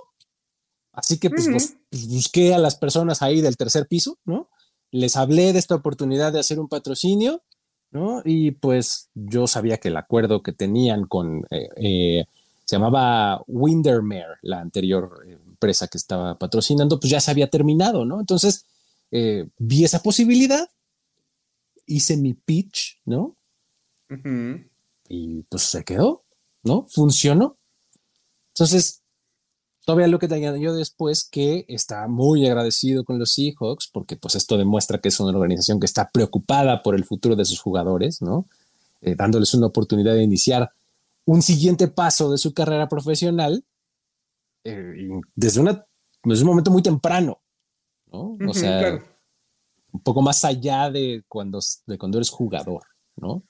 [0.93, 1.49] Así que pues,
[1.91, 4.51] pues, busqué a las personas ahí del tercer piso, ¿no?
[4.91, 7.43] Les hablé de esta oportunidad de hacer un patrocinio,
[7.91, 8.23] ¿no?
[8.25, 12.25] Y pues yo sabía que el acuerdo que tenían con, eh, eh,
[12.69, 18.21] se llamaba Windermere, la anterior empresa que estaba patrocinando, pues ya se había terminado, ¿no?
[18.21, 18.67] Entonces
[19.11, 20.69] eh, vi esa posibilidad,
[21.87, 23.39] hice mi pitch, ¿no?
[25.09, 26.25] Y pues se quedó,
[26.63, 26.85] ¿no?
[26.91, 27.57] Funcionó.
[28.49, 29.01] Entonces,
[29.87, 34.35] todavía lo que te añadió después que está muy agradecido con los Seahawks porque pues
[34.35, 38.21] esto demuestra que es una organización que está preocupada por el futuro de sus jugadores,
[38.21, 38.45] ¿no?
[39.01, 40.71] Eh, dándoles una oportunidad de iniciar
[41.29, 43.63] un siguiente paso de su carrera profesional
[44.65, 45.85] eh, desde, una,
[46.25, 47.43] desde un momento muy temprano,
[48.07, 48.39] ¿no?
[48.49, 48.99] O sea,
[49.93, 52.83] un poco más allá de cuando, de cuando eres jugador,
[53.17, 53.43] ¿no?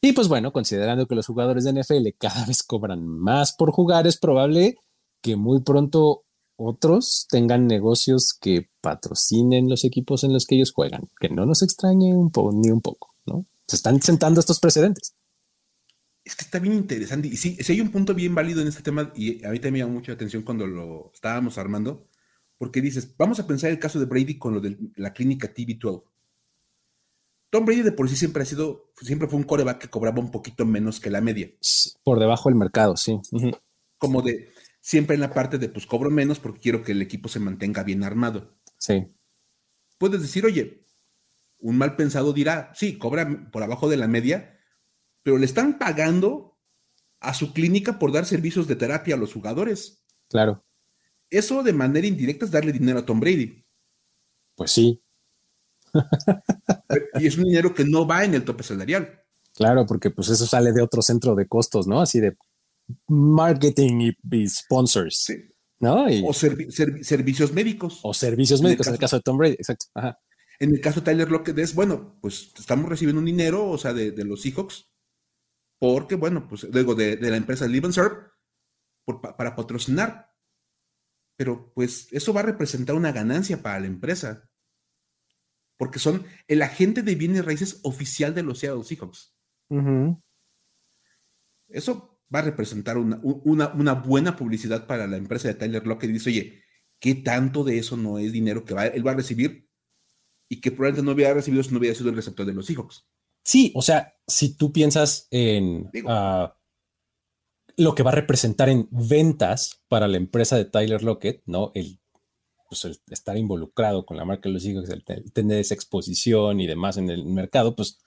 [0.00, 4.08] Y pues bueno, considerando que los jugadores de NFL cada vez cobran más por jugar,
[4.08, 4.74] es probable
[5.22, 6.24] que muy pronto
[6.56, 11.62] otros tengan negocios que patrocinen los equipos en los que ellos juegan, que no nos
[11.62, 13.46] extrañe un poco ni un poco, ¿no?
[13.68, 15.14] Se están sentando estos precedentes.
[16.30, 17.26] Es que está bien interesante.
[17.26, 19.72] Y sí, sí hay un punto bien válido en este tema, y a mí también
[19.72, 22.06] me llamó mucha atención cuando lo estábamos armando,
[22.56, 26.04] porque dices, vamos a pensar el caso de Brady con lo de la clínica TV12.
[27.50, 30.30] Tom Brady de por sí siempre ha sido, siempre fue un coreback que cobraba un
[30.30, 31.50] poquito menos que la media.
[32.04, 33.18] Por debajo del mercado, sí.
[33.98, 37.28] Como de, siempre en la parte de, pues cobro menos porque quiero que el equipo
[37.28, 38.54] se mantenga bien armado.
[38.78, 39.08] Sí.
[39.98, 40.86] Puedes decir, oye,
[41.58, 44.59] un mal pensado dirá, sí, cobra por abajo de la media,
[45.22, 46.58] pero le están pagando
[47.20, 50.04] a su clínica por dar servicios de terapia a los jugadores.
[50.28, 50.64] Claro.
[51.28, 53.64] Eso de manera indirecta es darle dinero a Tom Brady.
[54.56, 55.02] Pues sí
[57.20, 59.22] y es un dinero que no va en el tope salarial.
[59.54, 62.00] Claro, porque pues eso sale de otro centro de costos, ¿no?
[62.00, 62.36] Así de
[63.08, 65.32] marketing y, sponsors.
[65.80, 66.06] ¿no?
[66.24, 68.00] o servicios médicos.
[68.02, 69.86] O servicios médicos, en el caso de Tom Brady, exacto.
[70.58, 73.94] En el caso de Tyler Lockett es, bueno, pues estamos recibiendo un dinero, o sea,
[73.94, 74.89] de, los Seahawks,
[75.80, 78.30] porque, bueno, pues luego de, la empresa Live Serve,
[79.36, 80.30] para patrocinar.
[81.36, 84.50] Pero pues eso va a representar una ganancia para la empresa
[85.78, 89.34] porque son el agente de bienes raíces oficial de los Seattle Seahawks.
[91.68, 96.10] Eso va a representar una, buena publicidad para la empresa de Tyler Lockett.
[96.10, 96.62] Dice, oye,
[96.98, 99.70] ¿qué tanto de eso no es dinero que él va a recibir
[100.50, 103.08] y que probablemente no hubiera recibido si no hubiera sido el receptor de los Seahawks?
[103.42, 106.56] Sí, o sea, si tú piensas en ah,
[107.76, 111.72] lo que va a representar en ventas para la empresa de Tyler Lockett, ¿no?
[111.74, 112.00] El
[112.68, 116.96] pues, estar involucrado con la marca de los hijos, el tener esa exposición y demás
[116.98, 117.98] en el mercado, pues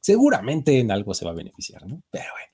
[0.00, 2.02] seguramente en algo se va a beneficiar, ¿no?
[2.10, 2.52] Pero bueno.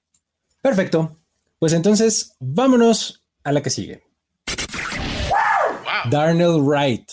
[0.62, 1.18] Perfecto.
[1.58, 4.02] Pues entonces, vámonos a la que sigue.
[6.10, 7.10] Darnell Wright,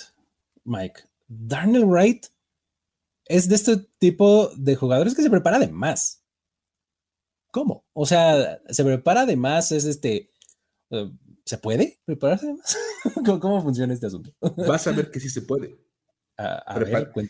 [0.63, 1.02] Mike.
[1.28, 2.28] Darnell Wright
[3.29, 6.25] es de este tipo de jugadores que se prepara de más.
[7.51, 7.85] ¿Cómo?
[7.93, 10.33] O sea, se prepara de más, es este,
[10.91, 11.09] eh,
[11.49, 12.77] ¿Se puede prepararse más?
[13.41, 14.31] ¿Cómo, funciona este asunto?
[14.39, 15.79] Vas a ver que sí se puede.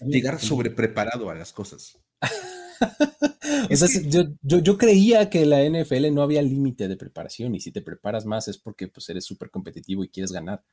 [0.07, 1.97] llegar sobre preparado a las cosas.
[4.43, 8.49] yo, creía que la NFL no había límite de preparación y si te preparas más
[8.49, 10.65] es porque pues, eres súper competitivo y quieres ganar,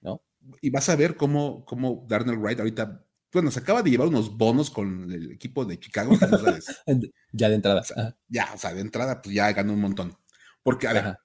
[0.00, 0.24] ¿no?
[0.60, 4.36] Y vas a ver cómo, cómo Darnell Wright ahorita, bueno, se acaba de llevar unos
[4.36, 6.12] bonos con el equipo de Chicago.
[7.32, 7.82] ya de entrada.
[8.28, 10.16] ya, o sea, de entrada pues ya ganó un montón.
[10.62, 11.18] Porque, a ver,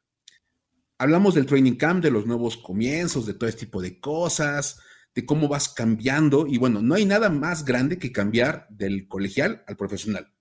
[0.98, 4.80] hablamos del training camp, de los nuevos comienzos, de todo este tipo de cosas,
[5.16, 6.46] de cómo vas cambiando.
[6.48, 10.34] Y bueno, no hay nada más grande que cambiar del colegial al profesional.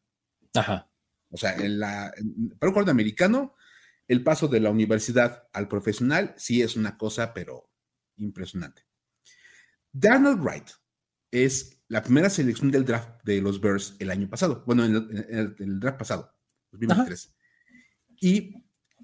[0.55, 0.91] Ajá.
[1.31, 2.13] O sea, en la,
[2.59, 3.55] para un americano,
[4.07, 7.71] el paso de la universidad al profesional sí es una cosa, pero
[8.17, 8.83] impresionante.
[9.93, 10.69] Donald Wright
[11.33, 14.63] es la primera selección del draft de los Bears el año pasado.
[14.67, 14.95] Bueno, en
[15.29, 16.33] el, draft pasado,
[16.71, 17.35] 2023.
[18.21, 18.55] Y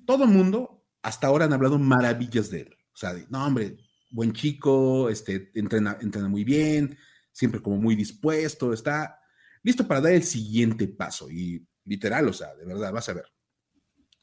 [0.06, 2.76] todo el mundo hasta ahora han hablado maravillas de él.
[2.92, 3.78] O sea, no, hombre,
[4.10, 6.96] buen chico, este, entrena, entrena muy bien,
[7.32, 9.18] siempre como muy dispuesto, está
[9.62, 11.30] listo para dar el siguiente paso.
[11.30, 13.24] Y literal, o sea, de verdad, vas a ver.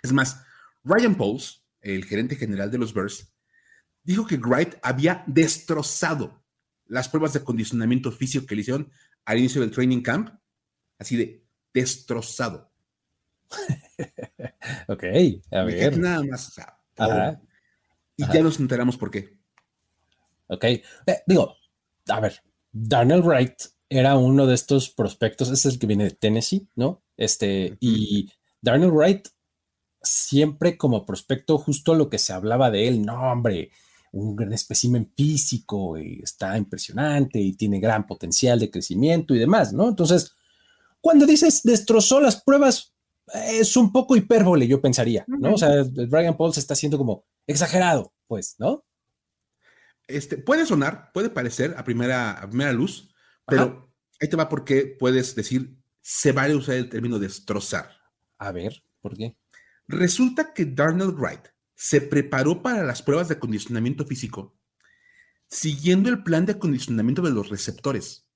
[0.02, 0.44] Es más,
[0.84, 3.34] Ryan Pauls, el gerente general de los Bears,
[4.04, 6.45] dijo que Wright había destrozado
[6.88, 8.92] las pruebas de acondicionamiento físico que le hicieron
[9.26, 10.30] al inicio del training camp,
[10.98, 12.72] así de destrozado.
[14.88, 15.04] ok,
[15.52, 15.98] a ver.
[15.98, 16.54] Nada más.
[18.18, 19.38] y ya nos enteramos por qué.
[20.48, 20.84] Ok, eh,
[21.26, 21.56] digo,
[22.08, 23.56] a ver, Darnell Wright
[23.90, 27.04] era uno de estos prospectos, es el que viene de Tennessee, ¿no?
[27.18, 28.32] Este, y
[28.62, 29.28] Darnell Wright
[30.02, 33.72] siempre como prospecto, justo lo que se hablaba de él, no, hombre,
[34.16, 39.74] un gran espécimen físico, y está impresionante y tiene gran potencial de crecimiento y demás,
[39.74, 39.90] ¿no?
[39.90, 40.34] Entonces,
[41.02, 42.94] cuando dices destrozó las pruebas,
[43.34, 45.56] es un poco hipérbole, yo pensaría, ¿no?
[45.56, 48.86] O sea, Brian Paul se está haciendo como exagerado, pues, ¿no?
[50.08, 53.14] Este, puede sonar, puede parecer a primera, a primera luz,
[53.46, 53.92] pero
[54.22, 57.90] ahí te va porque puedes decir, se vale usar el término destrozar.
[58.38, 59.36] A ver, ¿por qué?
[59.88, 64.56] Resulta que Darnell Wright se preparó para las pruebas de acondicionamiento físico
[65.48, 68.28] siguiendo el plan de acondicionamiento de los receptores.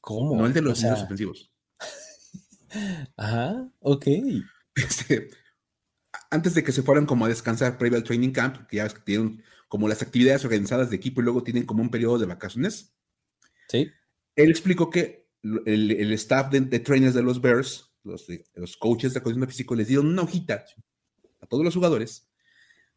[0.00, 0.36] ¿Cómo?
[0.36, 1.52] No el de los niños ofensivos.
[3.16, 4.06] Ajá, ok.
[4.74, 5.30] Este,
[6.30, 9.42] antes de que se fueran como a descansar previo al training camp, que ya tienen
[9.68, 12.94] como las actividades organizadas de equipo y luego tienen como un periodo de vacaciones.
[13.68, 13.90] Sí.
[14.36, 19.52] Él explicó que el, staff de, trainers de los Bears, los, los coaches de acondicionamiento
[19.52, 20.64] físico, les dieron una hojita
[21.44, 22.28] a todos los jugadores,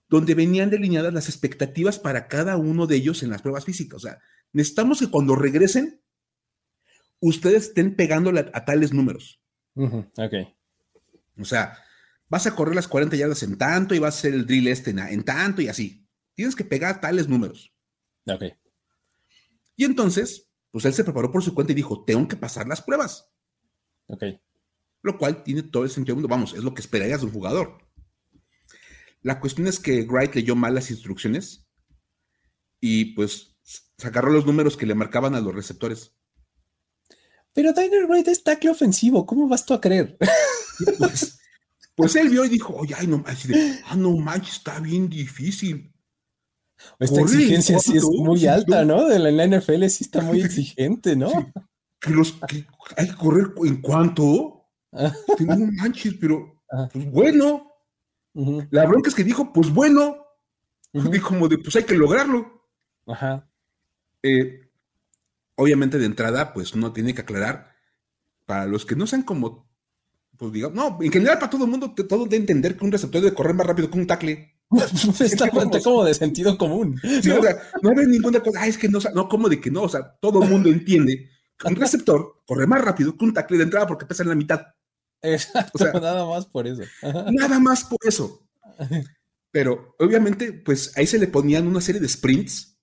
[0.10, 3.98] donde venían delineadas las expectativas para cada uno de ellos en las pruebas físicas.
[3.98, 4.20] O sea,
[4.54, 6.02] necesitamos que cuando regresen,
[7.20, 9.41] ustedes estén pegándole a, tales números.
[9.76, 10.34] ok.
[11.39, 11.78] O sea,
[12.30, 14.91] vas a correr las 40 yardas en tanto y vas a hacer el drill este
[14.91, 16.08] en, tanto y así.
[16.34, 17.74] Tienes que pegar tales números.
[18.26, 18.43] Ok.
[19.76, 22.82] Y entonces, pues él se preparó por su cuenta y dijo, tengo que pasar las
[22.82, 23.30] pruebas.
[24.08, 24.24] Ok.
[25.04, 26.34] Lo cual tiene todo el sentido del mundo.
[26.34, 27.86] Vamos, es lo que esperarías de un jugador.
[29.28, 31.67] La cuestión es que Wright leyó mal las instrucciones
[32.80, 33.57] y pues
[33.97, 36.13] se agarró los números que le marcaban a los receptores.
[37.51, 40.17] Pero Diner Wright es tackle ofensivo, ¿cómo vas tú a creer?
[40.97, 41.39] Pues,
[41.95, 43.51] pues, él vio y dijo, oye, ay, no, así
[43.88, 45.91] ah, no manches, está bien difícil.
[46.97, 49.07] Esta exigencia sí es muy alta, ¿no?
[49.07, 51.51] De la, NFL sí está muy exigente, ¿no?
[51.99, 52.65] Que los que
[52.95, 54.69] hay que correr en cuánto.
[54.93, 56.63] no manches, pero
[56.93, 57.66] pues bueno.
[58.69, 60.25] La bronca es que dijo, pues bueno,
[60.93, 62.69] dijo como de, pues hay que lograrlo.
[63.07, 63.49] Ajá.
[64.21, 64.69] Eh,
[65.55, 67.75] obviamente de entrada, pues uno tiene que aclarar,
[68.45, 69.69] para los que no sean como,
[70.38, 73.21] pues digamos, no, en general para todo el mundo, todo de entender que un receptor
[73.21, 74.55] debe correr más rápido que un tackle.
[75.19, 76.99] Está como de sentido común.
[77.03, 77.39] ¿no?
[77.39, 79.83] o sea, no hay ninguna cosa, ah, es que no, no, como de que no,
[79.83, 83.57] o sea, todo el mundo entiende que un receptor corre más rápido que un tackle
[83.57, 84.61] de entrada porque pesa en la mitad.
[85.34, 86.84] Exacto, nada más por eso.
[87.32, 88.47] Nada más por eso.
[89.51, 92.78] Pero obviamente, pues ahí se le ponían una serie de sprints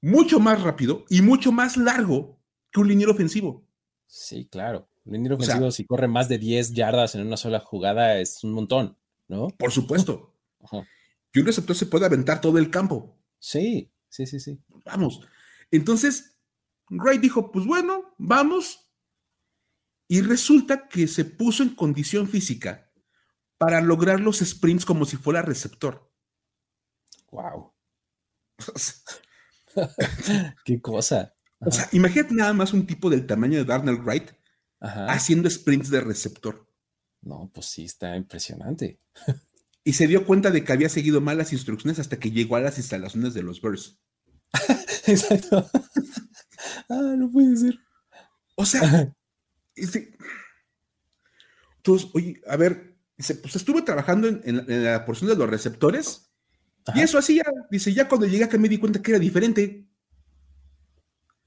[0.00, 2.38] mucho más rápido y mucho más largo
[2.70, 3.64] que un liniero ofensivo.
[4.06, 4.88] Sí, claro.
[5.04, 8.52] Un liniero ofensivo, si corre más de 10 yardas en una sola jugada, es un
[8.52, 8.96] montón,
[9.26, 9.48] ¿no?
[9.48, 10.34] Por supuesto.
[11.32, 13.16] Y un receptor se puede aventar todo el campo.
[13.38, 14.58] Sí, sí, sí, sí.
[14.84, 15.20] Vamos.
[15.70, 16.36] Entonces,
[16.90, 18.87] Wright dijo: Pues bueno, vamos
[20.08, 22.90] y resulta que se puso en condición física
[23.58, 26.10] para lograr los sprints como si fuera receptor.
[27.30, 27.74] Wow.
[30.64, 31.34] Qué cosa.
[31.60, 34.30] O sea, imagínate nada más un tipo del tamaño de Darnell Wright
[34.80, 36.66] haciendo sprints de receptor.
[37.20, 39.00] No, pues sí, está impresionante.
[39.84, 42.60] y se dio cuenta de que había seguido mal las instrucciones hasta que llegó a
[42.60, 43.98] las instalaciones de los Bears.
[45.06, 45.68] Exacto.
[46.88, 47.78] ah, no puede ser.
[48.54, 49.14] O sea,
[51.76, 56.28] entonces, oye, a ver, dice, pues estuve trabajando en, la porción de los receptores
[56.94, 59.86] y eso así ya, dice, ya cuando llegué acá me di cuenta que era diferente.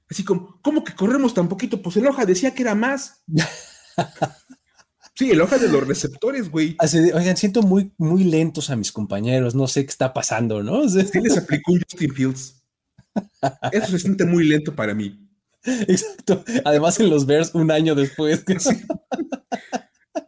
[0.08, 1.80] Así como, ¿cómo que corremos tan poquito?
[1.82, 3.24] Pues el hoja decía que era más.
[5.14, 6.76] sí, el hoja de los receptores, güey.
[7.14, 10.88] oigan, siento muy, muy lentos a mis compañeros, no sé qué está pasando, ¿no?
[10.88, 12.62] sí les aplicó un Justin Fields.
[13.72, 15.28] Eso se siente muy lento para mí.
[15.64, 16.44] Exacto.
[16.64, 18.44] Además, en los Bears, un año después.
[18.46, 18.70] Esto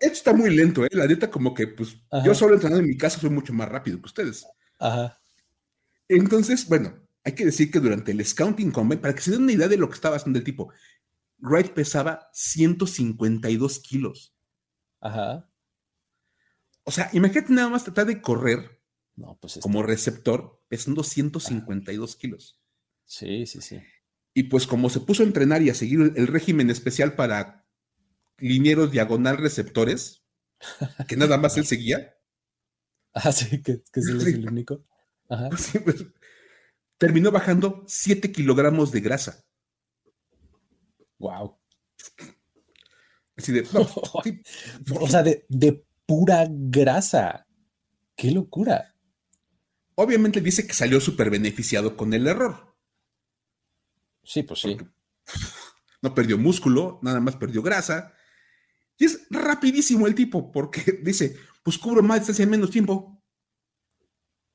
[0.01, 0.89] está muy lento, ¿eh?
[0.93, 3.99] La neta, como que, pues, yo solo entrenando en mi casa soy mucho más rápido
[4.01, 4.47] que ustedes.
[4.79, 5.21] Ajá.
[6.09, 9.53] Entonces, bueno, hay que decir que durante el Scouting Combine, para que se den una
[9.53, 10.73] idea de lo que estaba haciendo el tipo,
[11.39, 14.35] Wright pesaba 152 kilos.
[15.01, 15.49] Ajá.
[16.85, 18.75] O sea, imagínate nada más tratar de correr
[19.17, 22.61] no, pues como receptor pesando 152 kilos.
[23.05, 23.81] Sí, sí, sí.
[24.35, 27.65] Y pues como se puso a entrenar y a seguir el régimen especial para
[28.39, 30.25] linieros diagonal receptores,
[31.09, 32.15] que nada más él seguía,
[33.15, 34.85] Ah, sí, que, que es el único.
[35.29, 35.49] Ajá.
[35.49, 36.05] Pues,
[36.99, 39.45] terminó bajando 7 kilogramos de grasa.
[41.19, 41.57] Wow.
[43.37, 43.67] Así de,
[45.01, 47.47] O sea, de, pura grasa.
[48.17, 48.95] ¡Qué locura!
[49.95, 52.74] Obviamente dice que salió súper beneficiado con el error.
[54.25, 54.77] Sí, pues sí.
[56.03, 58.13] no perdió músculo, nada más perdió grasa.
[58.97, 63.23] Y es rapidísimo el tipo, porque dice, pues cubro más distancia en menos tiempo.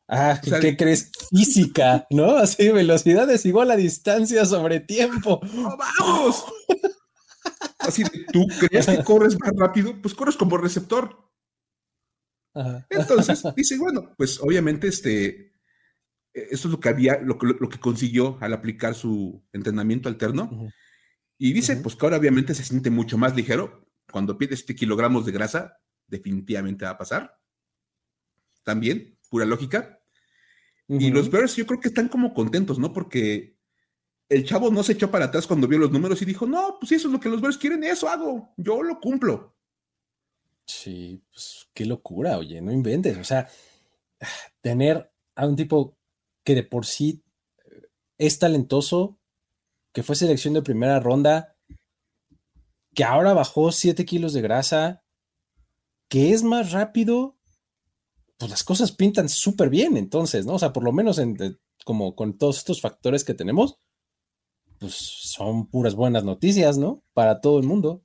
[0.08, 1.12] Ah, ¿qué crees?
[1.30, 2.38] Física, ¿no?
[2.38, 5.40] Así, velocidad es igual a distancia sobre tiempo.
[5.42, 6.46] vamos!
[7.78, 8.04] Así,
[8.34, 10.00] ¿tú crees que corres más rápido?
[10.02, 11.30] Pues corres como receptor.
[12.90, 15.54] Entonces, dice, bueno, pues obviamente este,
[16.50, 20.72] eso es lo que había, lo, lo, que consiguió al aplicar su entrenamiento alterno.
[21.38, 23.88] Y dice, pues que ahora obviamente se siente mucho más ligero.
[24.12, 25.78] Cuando pide este kilogramos de grasa,
[26.08, 27.40] definitivamente va a pasar.
[28.64, 30.00] También, pura lógica.
[30.88, 32.92] Y los Bears yo creo que están como contentos, ¿no?
[32.92, 33.58] Porque
[34.28, 36.92] el chavo no se echó para atrás cuando vio los números y dijo, no, pues
[36.92, 39.56] eso es lo que los Bears quieren, eso hago, yo lo cumplo.
[40.66, 43.18] Sí, pues qué locura, oye, no inventes.
[43.18, 43.48] O sea,
[44.62, 45.98] tener a un tipo
[46.50, 47.22] que de por sí
[48.18, 49.20] es talentoso,
[49.94, 51.56] que fue selección de primera ronda,
[52.96, 55.04] que ahora bajó 7 kilos de grasa,
[56.08, 57.38] que es más rápido
[58.40, 60.54] pues las cosas pintan súper bien entonces, ¿no?
[60.54, 61.38] O sea, por lo menos en,
[61.86, 63.78] como con todos estos factores que tenemos,
[64.80, 67.04] pues son puras buenas noticias, ¿no?
[67.14, 68.02] Para todo el mundo.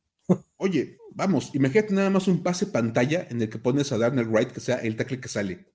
[0.59, 4.53] Oye, vamos, imagínate nada más un pase pantalla en el que pones a Darnell Wright
[4.53, 5.72] que sea el tackle que sale.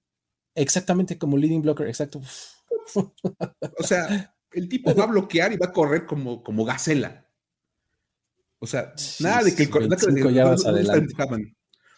[0.53, 2.21] Exactamente como leading blocker, exacto.
[2.95, 7.29] O sea, el tipo va a bloquear y va a correr como, como gacela.
[8.59, 9.97] O sea, nada de que el corredor.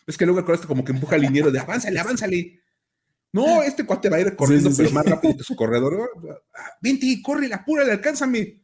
[0.07, 2.59] Es que luego acordaste como que empuja al liniero de avánzale, avánzale.
[3.33, 6.11] No, este cuate va a ir corriendo, pero más rápido que su corredor.
[6.81, 8.61] Vente, corre, apúrale, alcánzame.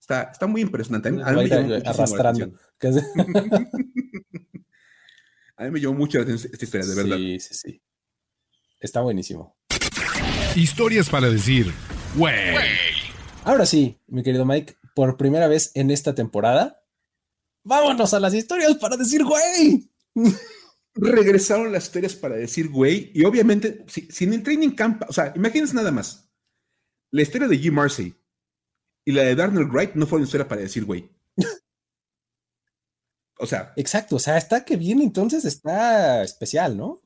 [0.00, 1.08] Está, está muy impresionante.
[1.08, 2.52] A mí, me arrastrando.
[5.56, 7.16] a mí me llamó mucho la atención esta historia, de verdad.
[7.16, 7.82] Sí, sí, sí.
[8.80, 9.59] Está buenísimo.
[10.56, 11.72] Historias para decir,
[12.16, 12.34] güey.
[13.44, 16.80] Ahora sí, mi querido Mike, por primera vez en esta temporada,
[17.62, 19.90] Vámonos a las historias para decir, güey.
[20.94, 25.32] Regresaron las historias para decir, güey, y obviamente, si, en el training camp, o sea,
[25.36, 26.28] imagínense nada más.
[27.10, 28.14] La historia de Jim Marcy
[29.04, 31.10] y la de Darnell Wright no fueron historia para decir, güey.
[33.38, 33.72] O sea.
[33.76, 37.02] Exacto, o sea, está que bien, entonces está especial, ¿no?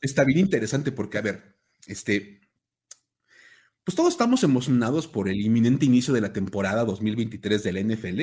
[0.00, 2.40] está bien interesante porque, a ver, este.
[3.84, 8.20] Pues todos estamos emocionados por el inminente inicio de la temporada 2023 de la NFL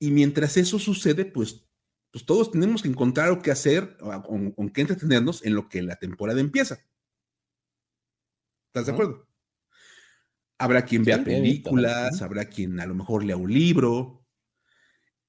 [0.00, 1.66] y mientras eso sucede, pues,
[2.10, 5.96] pues todos tenemos que encontrar algo que hacer, o, qué entretenernos en lo que la
[5.96, 6.80] temporada empieza.
[8.68, 9.28] ¿Estás de acuerdo?
[10.58, 14.26] Habrá quien vea películas, habrá quien a lo mejor lea un libro.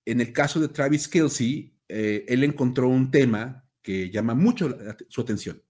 [0.05, 4.77] En el caso de Travis Kelsey, eh, él encontró un tema que llama mucho
[5.09, 5.61] su atención.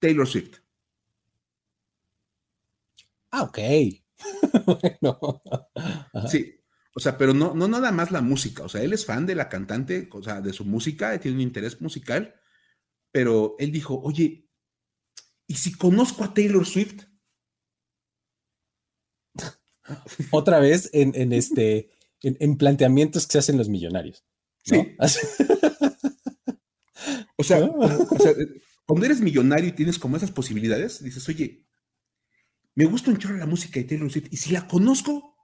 [0.00, 0.58] Taylor Swift.
[3.30, 3.58] Ah, ok.
[4.80, 5.42] bueno.
[6.28, 6.60] Sí,
[6.94, 8.64] o sea, pero no, no nada más la música.
[8.64, 11.42] O sea, él es fan de la cantante, o sea, de su música, tiene un
[11.42, 12.34] interés musical.
[13.12, 14.48] Pero él dijo, oye,
[15.46, 17.04] ¿y si conozco a Taylor Swift?
[20.30, 21.90] Otra vez en, este,
[22.22, 24.24] en, planteamientos que se hacen los millonarios.
[24.64, 24.96] Sí.
[27.36, 28.32] o, sea, o sea,
[28.90, 31.64] cuando eres millonario y tienes como esas posibilidades, dices, oye,
[32.74, 34.26] me gusta un chorro la música de Taylor Swift.
[34.32, 35.36] Y si la conozco,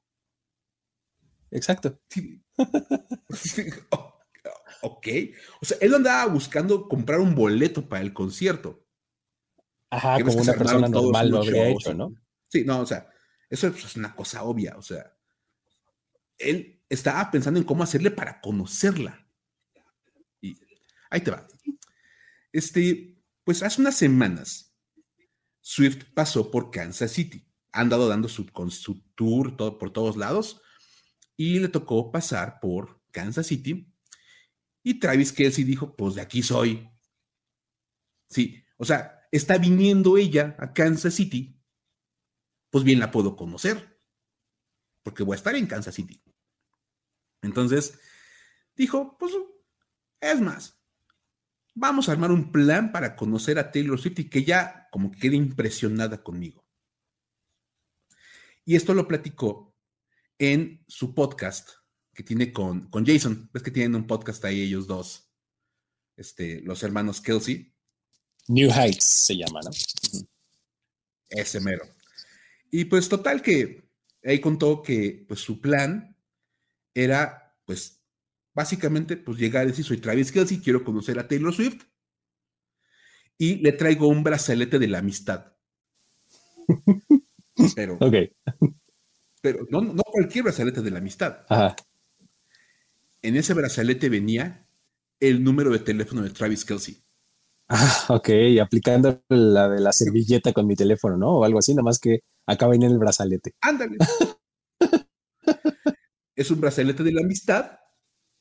[1.52, 2.02] Exacto.
[4.82, 5.06] ok.
[5.60, 8.84] O sea, él andaba buscando comprar un boleto para el concierto.
[9.90, 12.16] Ajá, como una persona normal lo habría hecho, ¿no?
[12.48, 13.08] Sí, no, o sea,
[13.48, 14.76] eso es una cosa obvia.
[14.76, 15.16] O sea,
[16.36, 19.24] él estaba pensando en cómo hacerle para conocerla.
[20.40, 20.58] Y
[21.10, 21.46] ahí te va.
[22.50, 23.15] Este,
[23.46, 24.76] pues hace unas semanas,
[25.60, 27.48] Swift pasó por Kansas City.
[27.70, 28.44] Ha andado dando su,
[29.14, 30.60] tour por todos lados
[31.36, 33.94] y le tocó pasar por Kansas City.
[34.82, 36.90] Y Travis Kelsey dijo, pues de aquí soy.
[38.28, 41.62] Sí, o sea, está viniendo ella a Kansas City,
[42.70, 43.96] pues bien la puedo conocer,
[45.04, 46.20] porque voy a estar en Kansas City.
[47.42, 48.00] Entonces,
[48.74, 49.32] dijo, pues,
[50.20, 50.80] es más,
[51.76, 55.18] vamos a armar un plan para conocer a Taylor Swift y que ya como que
[55.18, 56.66] quede impresionada conmigo.
[58.64, 59.76] Y esto lo platicó
[60.38, 61.68] en su podcast
[62.12, 63.48] que tiene con, con Jason.
[63.52, 65.30] Ves que tienen un podcast ahí ellos dos.
[66.16, 67.72] este, los hermanos Kelsey.
[68.48, 69.70] New Heights se llama, ¿no?
[71.28, 71.84] Ese mero.
[72.70, 73.90] Y pues total que
[74.24, 76.16] ahí contó que pues su plan
[76.94, 77.95] era pues
[78.56, 81.84] básicamente pues llegar y decir soy Travis Kelsey, quiero conocer a Taylor Swift
[83.36, 85.52] y le traigo un brazalete de la amistad.
[87.74, 88.14] Pero, Ok.
[89.40, 91.38] pero no, no cualquier brazalete de la amistad.
[91.48, 91.74] Ajá.
[93.22, 94.66] En ese brazalete venía
[95.20, 97.02] el número de teléfono de Travis Kelsey.
[97.68, 98.28] Ah, ok,
[98.62, 101.38] aplicando la de la servilleta con mi teléfono, ¿no?
[101.38, 103.54] O algo así, nada más que acaba en el brazalete.
[103.62, 103.96] Ándale.
[106.36, 107.78] es un brazalete de la amistad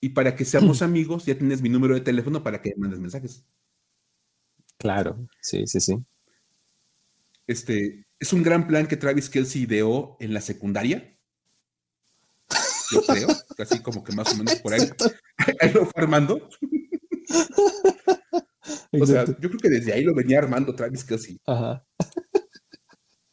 [0.06, 2.99] y para que seamos amigos ya tienes mi número de teléfono para que me mandes
[2.99, 3.43] mensajes.
[4.78, 5.97] Claro, sí, sí, sí.
[7.47, 11.18] Este, es un gran plan que Travis Kelsey ideó en la secundaria.
[12.91, 14.82] Yo creo, así como que más o menos por ahí,
[15.60, 16.49] ahí lo fue armando.
[18.91, 21.41] O sea, yo creo que desde ahí lo venía armando Travis Kelsey.
[21.47, 21.84] Ajá.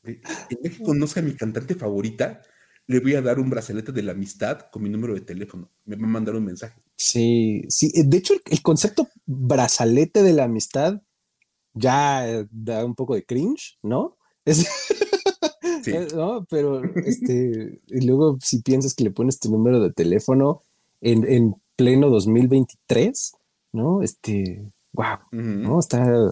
[0.04, 2.40] En vez que conozca a mi cantante favorita,
[2.86, 5.70] le voy a dar un brazalete de la amistad con mi número de teléfono.
[5.84, 6.80] Me va a mandar un mensaje.
[6.96, 7.90] Sí, sí.
[8.04, 11.00] De hecho, el, el concepto brazalete de la amistad
[11.74, 14.16] ya eh, da un poco de cringe, ¿no?
[14.44, 14.66] Es-
[15.84, 15.90] Sí.
[15.90, 16.46] Eh, ¿no?
[16.48, 20.62] Pero este, y luego si piensas que le pones tu número de teléfono
[21.00, 23.32] en, en pleno 2023,
[23.72, 24.00] ¿no?
[24.00, 24.62] Este,
[24.92, 25.18] wow.
[25.32, 25.80] ¿no?
[25.80, 26.30] Está,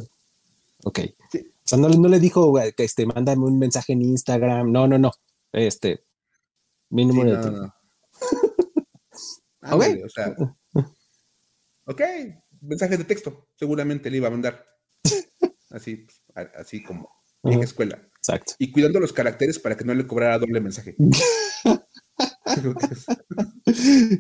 [0.84, 1.01] ok.
[1.32, 1.38] Sí.
[1.38, 4.86] O sea, no, le- no le dijo, que este, mándame un mensaje en Instagram, no,
[4.86, 5.11] no, no,
[5.53, 6.05] este,
[6.91, 7.74] Sí, número de no, teléfono.
[9.62, 9.62] no.
[9.62, 10.34] Ándale, o sea.
[11.84, 12.01] Ok,
[12.61, 14.64] mensaje de texto, seguramente le iba a mandar.
[15.70, 17.11] Así, así como
[17.45, 17.97] en escuela.
[18.16, 18.55] Exacto.
[18.59, 20.97] Y cuidando los caracteres para que no le cobrara doble mensaje.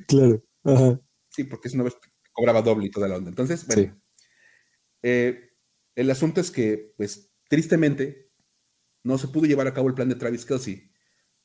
[0.06, 0.42] Claro.
[0.64, 1.00] Ajá.
[1.30, 1.94] sí, porque es una vez
[2.32, 3.30] cobraba doble y toda la onda.
[3.30, 3.90] Entonces, bueno, Sí.
[5.02, 5.50] eh,
[5.96, 8.30] el asunto es que, pues, tristemente,
[9.04, 10.89] no se pudo llevar a cabo el plan de Travis Kelsey,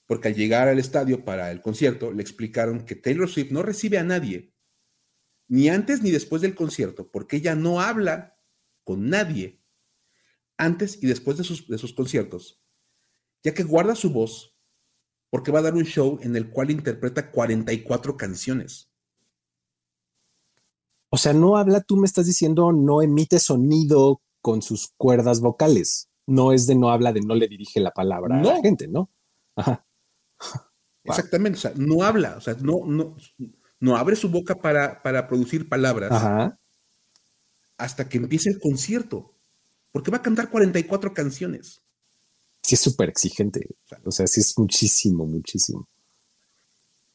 [0.06, 3.98] porque al llegar al estadio para el concierto, le explicaron que Taylor Swift no recibe
[3.98, 4.54] a nadie,
[5.48, 8.38] ni antes ni después del concierto, porque ella no habla
[8.84, 9.62] con nadie
[10.58, 12.62] antes y después de sus, de sus conciertos,
[13.44, 14.56] ya que guarda su voz
[15.30, 18.90] porque va a dar un show en el cual interpreta 44 canciones.
[21.10, 26.10] O sea, no habla, tú me estás diciendo, no emite sonido con sus cuerdas vocales.
[26.28, 29.12] No es de no habla, de no le dirige la palabra a la gente, ¿no?
[29.56, 29.85] Ajá.
[31.04, 33.16] Exactamente, o sea, no habla, o sea, no, no,
[33.80, 36.60] no abre su boca para, para producir palabras Ajá.
[37.78, 39.36] hasta que empiece el concierto,
[39.92, 41.84] porque va a cantar 44 canciones.
[42.64, 43.76] Sí, es súper exigente.
[44.04, 45.88] O sea, sí es muchísimo, muchísimo.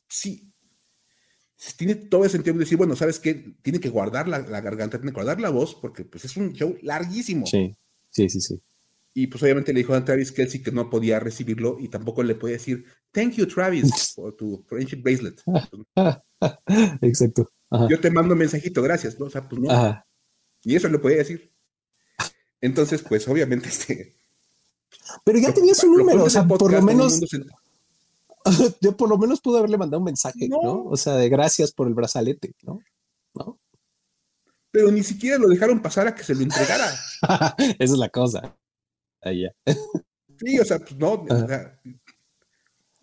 [0.08, 0.46] Sí.
[1.76, 3.34] Tiene todo el sentido de decir, bueno, ¿sabes qué?
[3.60, 6.52] Tiene que guardar la, la garganta, tiene que guardar la voz, porque pues es un
[6.52, 7.46] show larguísimo.
[7.46, 7.76] Sí,
[8.10, 8.62] sí, sí, sí.
[9.12, 12.36] Y pues obviamente le dijo a Travis Kelsey que no podía recibirlo y tampoco le
[12.36, 15.42] podía decir, thank you Travis, por tu friendship bracelet.
[17.02, 17.50] Exacto.
[17.70, 17.86] Ajá.
[17.88, 19.18] Yo te mando un mensajito, gracias.
[19.18, 19.26] ¿no?
[19.26, 19.70] O sea, pues no.
[19.70, 20.06] Ajá.
[20.62, 21.52] Y eso le podía decir.
[22.60, 24.14] Entonces, pues obviamente este...
[25.24, 27.20] Pero ya lo- tenía su lo número, o sea, por lo menos,
[28.80, 30.62] yo por lo menos pude haberle mandado un mensaje, ¿no?
[30.62, 30.84] No.
[30.84, 32.80] O sea, de gracias por el brazalete, ¿no?
[33.34, 33.58] ¿No?
[34.70, 36.86] Pero ni siquiera lo dejaron pasar a que se lo entregara.
[37.58, 38.56] Esa es la cosa.
[39.24, 39.50] Ya.
[40.38, 41.12] Sí, o sea, pues no.
[41.12, 41.46] o Ajá.
[41.46, 41.80] sea,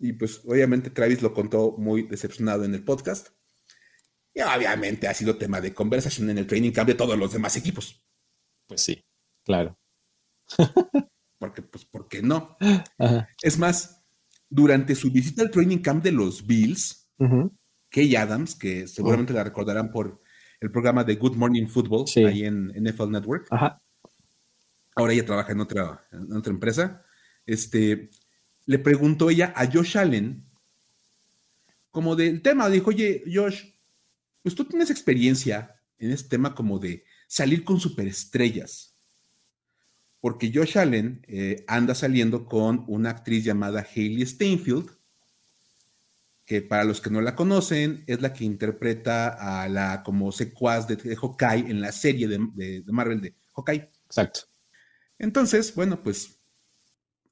[0.00, 3.28] y pues obviamente Travis lo contó muy decepcionado en el podcast.
[4.34, 7.56] Y obviamente ha sido tema de conversación en el training camp de todos los demás
[7.56, 8.04] equipos.
[8.66, 9.04] Pues sí,
[9.44, 9.76] claro.
[11.38, 12.56] Porque, pues, ¿por qué no?
[12.98, 13.28] Ajá.
[13.42, 14.04] Es más,
[14.48, 17.52] durante su visita al training camp de los Bills, Ujú.
[17.90, 20.20] Kay Adams, que seguramente la recordarán por
[20.60, 22.24] el programa de Good Morning Football, Sí.
[22.24, 23.46] ahí en NFL Network.
[23.50, 23.80] Ajá.
[24.98, 26.06] Ahora ella trabaja en otra,
[26.50, 27.04] empresa,
[27.46, 28.10] este,
[28.66, 30.44] le preguntó ella a Josh Allen,
[31.92, 33.64] como del tema, dijo, oye, Josh,
[34.42, 38.96] pues tú tienes experiencia en este tema como de salir con superestrellas,
[40.20, 44.90] porque Josh Allen eh, anda saliendo con una actriz llamada Hailey Steinfeld,
[46.44, 50.88] que para los que no la conocen, es la que interpreta a la como secuaz
[50.88, 53.90] de, de Hawkeye en la serie de, de- de Marvel de Hawkeye.
[54.06, 54.40] Exacto.
[55.18, 56.40] Entonces, bueno, pues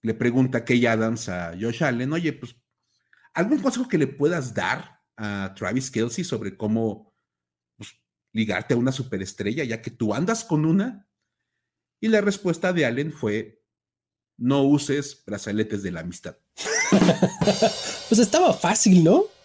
[0.03, 2.57] le pregunta Kay Adams a Josh Allen, oye, pues,
[3.35, 7.15] ¿algún consejo que le puedas dar a Travis Kelsey sobre cómo
[7.77, 7.91] pues,
[8.33, 11.09] ligarte a una superestrella, ya que tú andas con una?
[12.01, 13.65] Y la respuesta de Allen fue,
[14.37, 16.37] no uses brazaletes de la amistad.
[18.09, 19.25] Pues estaba fácil, ¿no?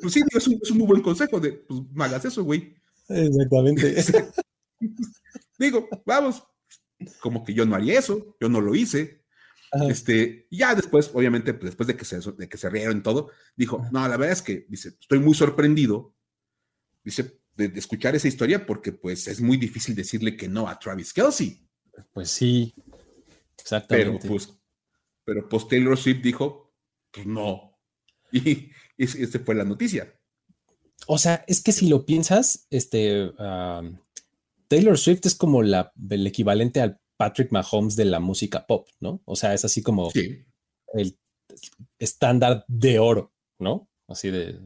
[0.00, 2.74] Pues sí, es un, es un muy buen consejo de, pues, no hagas eso, güey.
[3.08, 4.02] Exactamente.
[5.58, 6.42] Digo, vamos,
[7.20, 9.24] como que yo no haría eso, yo no lo hice.
[9.88, 13.84] Este, ya después, obviamente, pues, después de que, se, de que se rieron todo, dijo,
[13.92, 16.14] no, la verdad es que, dice, estoy muy sorprendido,
[17.04, 21.12] dice, de, escuchar esa historia porque pues es muy difícil decirle que no a Travis
[21.12, 21.68] Kelsey.
[22.12, 22.74] Pues sí,
[23.58, 24.18] exactamente.
[24.20, 24.54] Pero pues,
[25.24, 26.74] pero pues Taylor Swift dijo,
[27.10, 27.76] pues, no.
[28.30, 30.12] Y, esa fue la noticia.
[31.06, 33.30] O sea, es que si lo piensas, este,
[34.68, 39.22] Taylor Swift es como la, el equivalente al Patrick Mahomes de la música pop, ¿no?
[39.24, 40.10] O sea, es así como
[40.94, 41.18] el
[41.98, 43.90] estándar de oro, ¿no?
[44.06, 44.60] Así de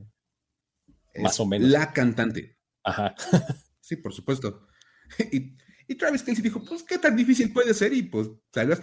[1.20, 1.70] más o menos.
[1.70, 2.58] La cantante.
[2.84, 3.14] Ajá.
[3.80, 4.66] sí, por supuesto.
[5.88, 7.92] Y, Travis Kelsey dijo, pues, ¿qué tan difícil puede ser?
[7.92, 8.76] Y pues salió,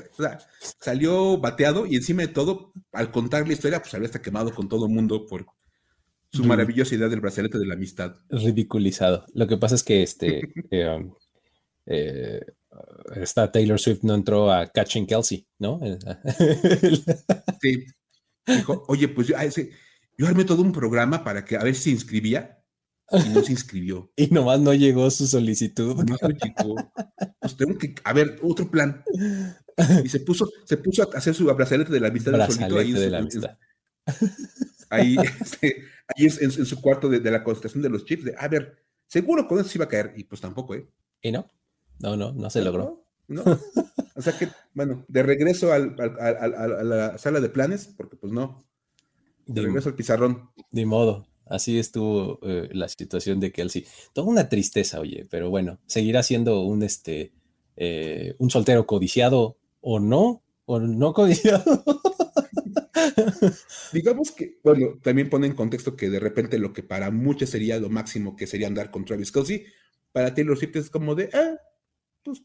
[0.80, 4.70] salió bateado y encima de todo, al contar la historia, pues salió hasta quemado con
[4.70, 5.48] todo el mundo por
[6.32, 8.16] su maravillosa idea del brazalete de la amistad.
[8.30, 9.26] Ridiculizado.
[9.34, 11.14] Lo que pasa es que este, eh, um,
[11.86, 12.46] eh,
[13.16, 15.80] esta Taylor Swift no entró a Catching Kelsey, ¿no?
[17.62, 17.86] sí.
[18.46, 19.36] Dijo, oye, pues yo,
[20.18, 22.60] yo armé todo un programa para que a ver si se inscribía
[23.12, 24.12] y no se inscribió.
[24.16, 25.96] y nomás no llegó su solicitud.
[26.04, 26.18] No
[27.40, 29.04] Pues tengo que, a ver, otro plan.
[30.04, 32.36] Y se puso, se puso a hacer su brazalete de la amistad
[32.78, 33.58] ahí, de la amistad.
[34.90, 35.84] ahí, este,
[36.16, 39.48] ahí es, en, su cuarto de, la concentración de los chips, de, a ver, seguro
[39.48, 40.88] con eso se iba a caer, y pues tampoco, ¿eh?
[41.22, 41.50] Y no,
[42.00, 43.04] no, no, no se logró.
[43.28, 43.44] No,
[44.16, 48.66] O sea que, bueno, de regreso al, a la sala de planes, porque pues no.
[49.46, 50.50] De, regreso al pizarrón.
[50.72, 51.26] De modo.
[51.46, 53.86] Así estuvo eh, la situación de Kelsey.
[54.14, 57.32] Toda una tristeza, oye, pero bueno, seguirá siendo un, este,
[57.78, 61.64] eh, un soltero codiciado o no, o no codiciado.
[63.94, 67.80] Digamos que, bueno, también pone en contexto que de repente lo que para muchos sería
[67.80, 69.66] lo máximo que sería andar con Travis Kelsey,
[70.12, 71.58] para Taylor Swift es como de, ah,
[72.24, 72.42] pues,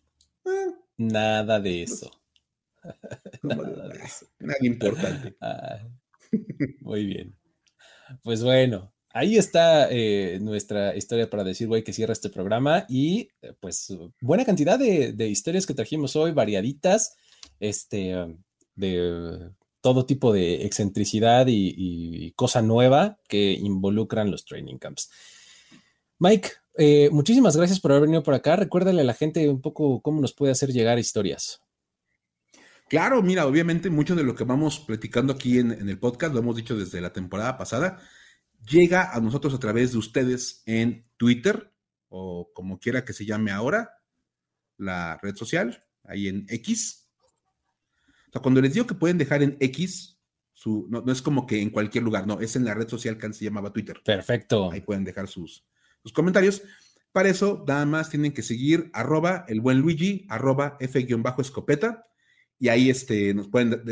[0.46, 2.10] ah, Nada de eso.
[3.42, 4.26] Nada, de eso.
[4.38, 5.36] Nada importante.
[5.40, 5.78] Ah,
[6.80, 7.36] muy bien.
[8.24, 13.28] Pues bueno, ahí está eh, nuestra historia para decir, güey, que cierra este programa y
[13.40, 17.16] eh, pues buena cantidad de, historias que trajimos hoy, variaditas,
[17.60, 18.36] este,
[18.74, 19.50] de
[19.84, 25.10] todo tipo de excentricidad y, cosa nueva que involucran los training camps.
[26.18, 28.56] Mike, eh, muchísimas gracias por haber venido por acá.
[28.56, 31.60] Recuérdale a la gente un poco cómo nos puede hacer llegar historias.
[32.88, 36.56] Claro, mira, obviamente mucho de lo que vamos platicando aquí en, el podcast, lo hemos
[36.56, 38.00] dicho desde la temporada pasada,
[38.66, 41.74] llega a nosotros a través de ustedes en Twitter
[42.08, 43.90] o como quiera que se llame ahora,
[44.78, 47.03] la red social, ahí en X.
[48.34, 50.18] Sea, cuando les digo que pueden dejar en X,
[50.52, 53.26] su, no, es como que en cualquier lugar, no, es en la red social que
[53.26, 54.02] antes se llamaba Twitter.
[54.04, 54.72] Perfecto.
[54.72, 55.64] Ahí pueden dejar sus,
[56.02, 56.62] sus comentarios.
[57.12, 62.04] Para eso, nada más tienen que seguir arroba el buen Luigi, arroba F-escopeta
[62.58, 63.82] y ahí este, nos pueden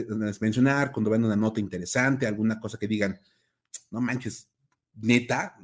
[0.40, 3.20] mencionar cuando ven una nota interesante, alguna cosa que digan,
[3.90, 4.50] no manches,
[4.94, 5.56] neta,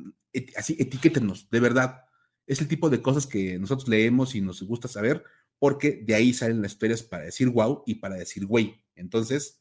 [0.57, 2.05] así etiquétenos, de verdad.
[2.47, 5.25] Es el tipo de cosas que nosotros leemos y nos gusta saber,
[5.59, 8.75] porque de ahí salen las historias para decir wow y para decir güey.
[8.95, 9.59] Entonces,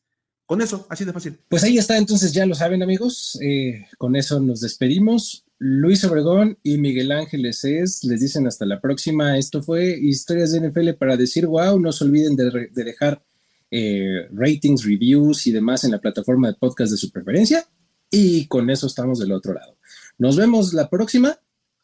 [0.47, 1.37] con eso, así de fácil.
[1.49, 3.37] Pues ahí está, entonces ya lo saben, amigos.
[3.41, 5.45] Eh, con eso nos despedimos.
[5.59, 9.37] Luis Obregón y Miguel Ángeles es, les dicen hasta la próxima.
[9.37, 11.77] Esto fue Historias de NFL para decir wow.
[11.79, 13.25] No se olviden de, dejar
[13.71, 17.67] eh, ratings, reviews y demás en la plataforma de podcast de su preferencia.
[18.09, 19.77] Y con eso estamos del otro lado.
[20.17, 21.37] Nos vemos la próxima.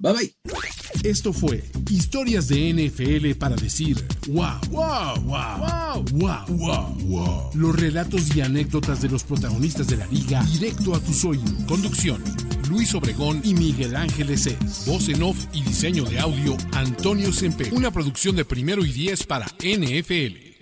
[0.03, 0.35] Bye bye.
[1.03, 3.95] Esto fue Historias de NFL para decir
[4.27, 10.05] wow, wow, wow, wow, wow, wow, Los relatos y anécdotas de los protagonistas de la
[10.07, 11.53] liga directo a tus oídos.
[11.69, 12.21] Conducción
[12.69, 14.85] Luis Obregón y Miguel Ángeles es.
[14.85, 17.71] Voz en off y diseño de audio, Antonio Sempe.
[17.71, 20.52] Una producción de primero y diez para NFL.